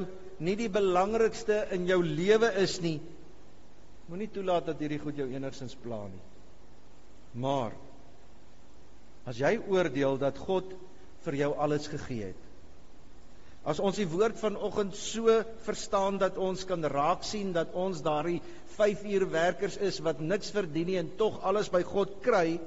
nie 0.46 0.54
die 0.58 0.70
belangrikste 0.70 1.64
in 1.74 1.88
jou 1.90 1.98
lewe 2.06 2.52
is 2.62 2.78
nie, 2.82 3.00
moenie 4.08 4.30
toelaat 4.32 4.70
dat 4.70 4.82
hierdie 4.82 5.02
goed 5.04 5.20
jou 5.20 5.28
enigsins 5.32 5.76
pla 5.84 6.06
nie. 6.08 6.24
Maar 7.44 7.76
as 9.28 9.40
jy 9.42 9.58
oordeel 9.68 10.20
dat 10.22 10.38
God 10.40 10.72
vir 11.26 11.40
jou 11.42 11.50
alles 11.60 11.90
gegee 11.92 12.32
het, 12.32 12.44
as 13.68 13.82
ons 13.84 13.98
die 14.00 14.08
woord 14.08 14.38
vanoggend 14.40 14.96
so 14.96 15.34
verstaan 15.66 16.22
dat 16.22 16.38
ons 16.40 16.64
kan 16.70 16.88
raak 16.88 17.26
sien 17.28 17.52
dat 17.56 17.74
ons 17.76 18.00
daardie 18.06 18.40
5 18.78 19.04
uur 19.12 19.26
werkers 19.34 19.76
is 19.84 20.00
wat 20.06 20.22
niks 20.24 20.54
verdien 20.56 20.88
nie 20.88 21.00
en 21.02 21.10
tog 21.20 21.42
alles 21.44 21.68
by 21.74 21.82
God 21.84 22.14
kry, 22.24 22.62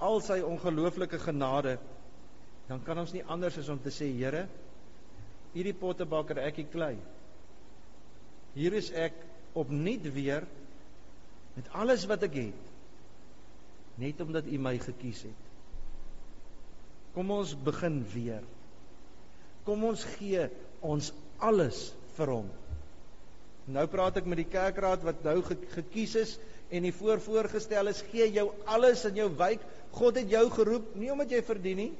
al 0.00 0.18
sy 0.24 0.40
ongelooflike 0.42 1.20
genade, 1.22 1.76
dan 2.66 2.82
kan 2.82 2.98
ons 2.98 3.12
nie 3.14 3.22
anders 3.28 3.58
as 3.60 3.68
om 3.70 3.78
te 3.82 3.92
sê 3.94 4.08
Here, 4.16 4.46
hierdie 5.54 5.76
pottebakker 5.78 6.40
ek 6.42 6.62
die 6.62 6.68
klei. 6.72 6.94
Hier 8.56 8.74
is 8.74 8.90
ek 8.90 9.14
opnuut 9.58 10.06
weer 10.14 10.46
met 11.56 11.70
alles 11.74 12.06
wat 12.10 12.22
ek 12.28 12.36
het 12.38 12.66
net 14.00 14.20
omdat 14.24 14.46
u 14.48 14.58
my 14.58 14.78
gekies 14.80 15.26
het. 15.28 15.48
Kom 17.12 17.30
ons 17.34 17.52
begin 17.66 17.98
weer. 18.14 18.44
Kom 19.66 19.82
ons 19.84 20.04
gee 20.16 20.46
ons 20.80 21.10
alles 21.42 21.90
vir 22.16 22.32
hom. 22.32 22.48
Nou 23.70 23.84
praat 23.90 24.16
ek 24.22 24.30
met 24.30 24.40
die 24.40 24.48
kerkraad 24.48 25.04
wat 25.04 25.20
nou 25.26 25.36
gekies 25.44 26.16
is 26.16 26.38
en 26.72 26.86
die 26.86 26.94
voorvoorgestel 26.94 27.90
is 27.92 28.00
gee 28.08 28.30
jou 28.32 28.48
alles 28.64 29.04
in 29.10 29.20
jou 29.20 29.28
wyk. 29.36 29.60
God 29.92 30.22
het 30.22 30.32
jou 30.32 30.46
geroep 30.54 30.94
nie 30.96 31.10
omdat 31.12 31.34
jy 31.34 31.42
verdien 31.44 31.80
nie, 31.82 31.92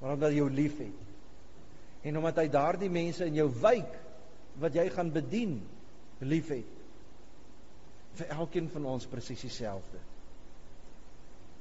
maar 0.00 0.14
omdat 0.14 0.30
hy 0.30 0.38
jou 0.38 0.50
liefhet 0.54 1.02
en 2.04 2.18
omdat 2.20 2.42
hy 2.42 2.48
daardie 2.52 2.90
mense 2.92 3.24
in 3.24 3.38
jou 3.38 3.46
wyk 3.62 3.94
wat 4.60 4.74
jy 4.76 4.84
gaan 4.92 5.10
bedien 5.12 5.54
liefhet 6.24 6.80
vir 8.18 8.32
elkeen 8.36 8.68
van 8.70 8.86
ons 8.94 9.06
presies 9.10 9.42
dieselfde. 9.42 10.00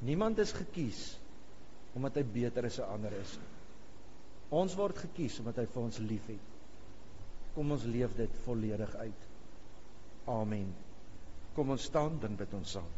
Niemand 0.03 0.39
is 0.43 0.53
gekies 0.53 1.03
omdat 1.97 2.17
hy 2.19 2.23
beter 2.23 2.65
as 2.65 2.79
'n 2.79 2.89
ander 2.95 3.13
is 3.21 3.37
ons 4.53 4.75
word 4.77 4.97
gekies 4.97 5.39
omdat 5.39 5.57
hy 5.57 5.65
vir 5.65 5.83
ons 5.83 5.99
liefhet 5.99 6.53
kom 7.53 7.71
ons 7.71 7.85
leef 7.85 8.15
dit 8.17 8.37
volledig 8.47 8.95
uit. 8.95 9.25
Amen. 10.33 10.73
Kom 11.53 11.69
ons 11.75 11.85
staan 11.85 12.17
dan 12.21 12.37
bid 12.39 12.53
ons 12.57 12.71
saam. 12.77 12.89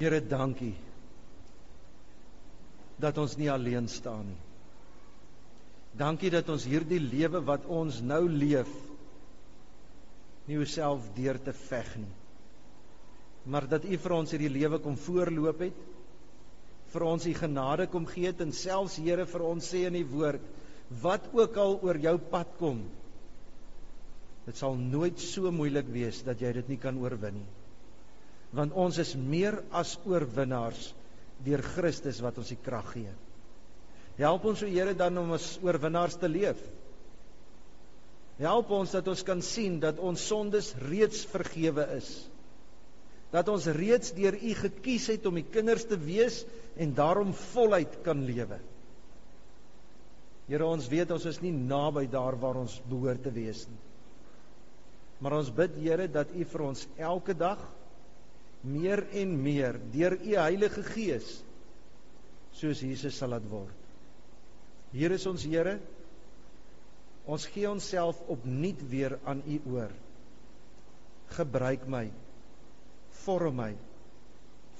Here 0.00 0.20
dankie 0.28 0.74
dat 3.00 3.18
ons 3.20 3.36
nie 3.40 3.50
alleen 3.52 3.88
staan 3.88 4.26
nie. 4.32 4.40
Dankie 5.98 6.32
dat 6.34 6.48
ons 6.50 6.66
hierdie 6.66 7.00
lewe 7.02 7.40
wat 7.46 7.66
ons 7.70 8.00
nou 8.02 8.24
leef 8.28 8.70
nie 10.48 10.58
osself 10.60 11.06
deur 11.16 11.38
te 11.40 11.54
veg 11.56 11.94
nie. 12.02 12.14
Maar 13.48 13.68
dat 13.76 13.84
U 13.86 13.96
vir 14.00 14.16
ons 14.16 14.32
hierdie 14.34 14.52
lewe 14.52 14.80
kom 14.82 14.96
voorloop 15.00 15.62
het, 15.64 15.78
vir 16.94 17.06
ons 17.06 17.26
U 17.26 17.32
genade 17.36 17.86
kom 17.92 18.06
gee 18.10 18.30
het 18.30 18.42
en 18.44 18.52
selfs 18.54 18.98
Here 19.02 19.26
vir 19.26 19.46
ons 19.46 19.70
sê 19.70 19.84
in 19.88 19.96
die 19.98 20.06
woord 20.06 20.44
wat 21.02 21.26
ook 21.34 21.56
al 21.58 21.78
oor 21.82 21.98
jou 21.98 22.14
pad 22.30 22.50
kom 22.60 22.84
dit 24.44 24.58
sal 24.60 24.76
nooit 24.78 25.18
so 25.22 25.50
moeilik 25.54 25.88
wees 25.90 26.20
dat 26.26 26.42
jy 26.44 26.52
dit 26.60 26.74
nie 26.74 26.80
kan 26.80 26.98
oorwin 27.00 27.40
nie 27.40 27.48
want 28.54 28.76
ons 28.78 29.00
is 29.02 29.14
meer 29.18 29.56
as 29.74 29.96
oorwinnaars 30.06 30.92
deur 31.44 31.64
Christus 31.74 32.20
wat 32.22 32.36
ons 32.38 32.52
die 32.52 32.60
krag 32.62 32.92
gee. 32.94 33.10
Help 34.18 34.46
ons 34.50 34.62
o 34.62 34.70
Here 34.70 34.94
dan 34.94 35.18
om 35.18 35.34
as 35.36 35.56
oorwinnaars 35.64 36.18
te 36.20 36.30
leef. 36.30 36.60
Help 38.38 38.70
ons 38.74 38.94
dat 38.94 39.08
ons 39.10 39.22
kan 39.26 39.42
sien 39.42 39.78
dat 39.82 40.00
ons 40.02 40.22
sondes 40.30 40.72
reeds 40.88 41.24
vergewe 41.30 41.86
is. 41.96 42.10
Dat 43.34 43.48
ons 43.50 43.66
reeds 43.74 44.14
deur 44.14 44.34
U 44.34 44.54
gekies 44.58 45.08
het 45.10 45.26
om 45.26 45.38
U 45.38 45.44
kinders 45.54 45.86
te 45.90 45.98
wees 45.98 46.42
en 46.78 46.94
daarom 46.94 47.32
voluit 47.52 48.00
kan 48.06 48.22
lewe. 48.26 48.58
Here 50.50 50.66
ons 50.66 50.90
weet 50.92 51.10
ons 51.14 51.24
is 51.30 51.40
nie 51.42 51.54
naby 51.54 52.04
daar 52.10 52.36
waar 52.38 52.58
ons 52.60 52.76
behoort 52.90 53.22
te 53.24 53.32
wees 53.34 53.64
nie. 53.70 53.80
Maar 55.22 55.38
ons 55.40 55.54
bid 55.54 55.78
Here 55.80 56.06
dat 56.10 56.34
U 56.34 56.46
vir 56.52 56.66
ons 56.66 56.86
elke 56.98 57.34
dag 57.38 57.62
meer 58.64 59.04
en 59.12 59.32
meer 59.42 59.78
deur 59.92 60.16
u 60.16 60.36
Heilige 60.40 60.82
Gees 60.88 61.36
soos 62.56 62.80
Jesus 62.80 63.16
sal 63.18 63.34
laat 63.34 63.46
word. 63.50 63.83
Hier 64.94 65.10
is 65.10 65.26
ons 65.26 65.42
Here. 65.42 65.78
Ons 67.26 67.48
gee 67.50 67.66
onsself 67.66 68.20
opnuut 68.30 68.82
weer 68.90 69.16
aan 69.24 69.40
u 69.48 69.58
oor. 69.72 69.90
Gebruik 71.34 71.88
my. 71.90 72.04
Vorm 73.24 73.58
my. 73.58 73.72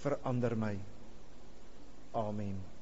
Verander 0.04 0.54
my. 0.56 0.76
Amen. 2.14 2.73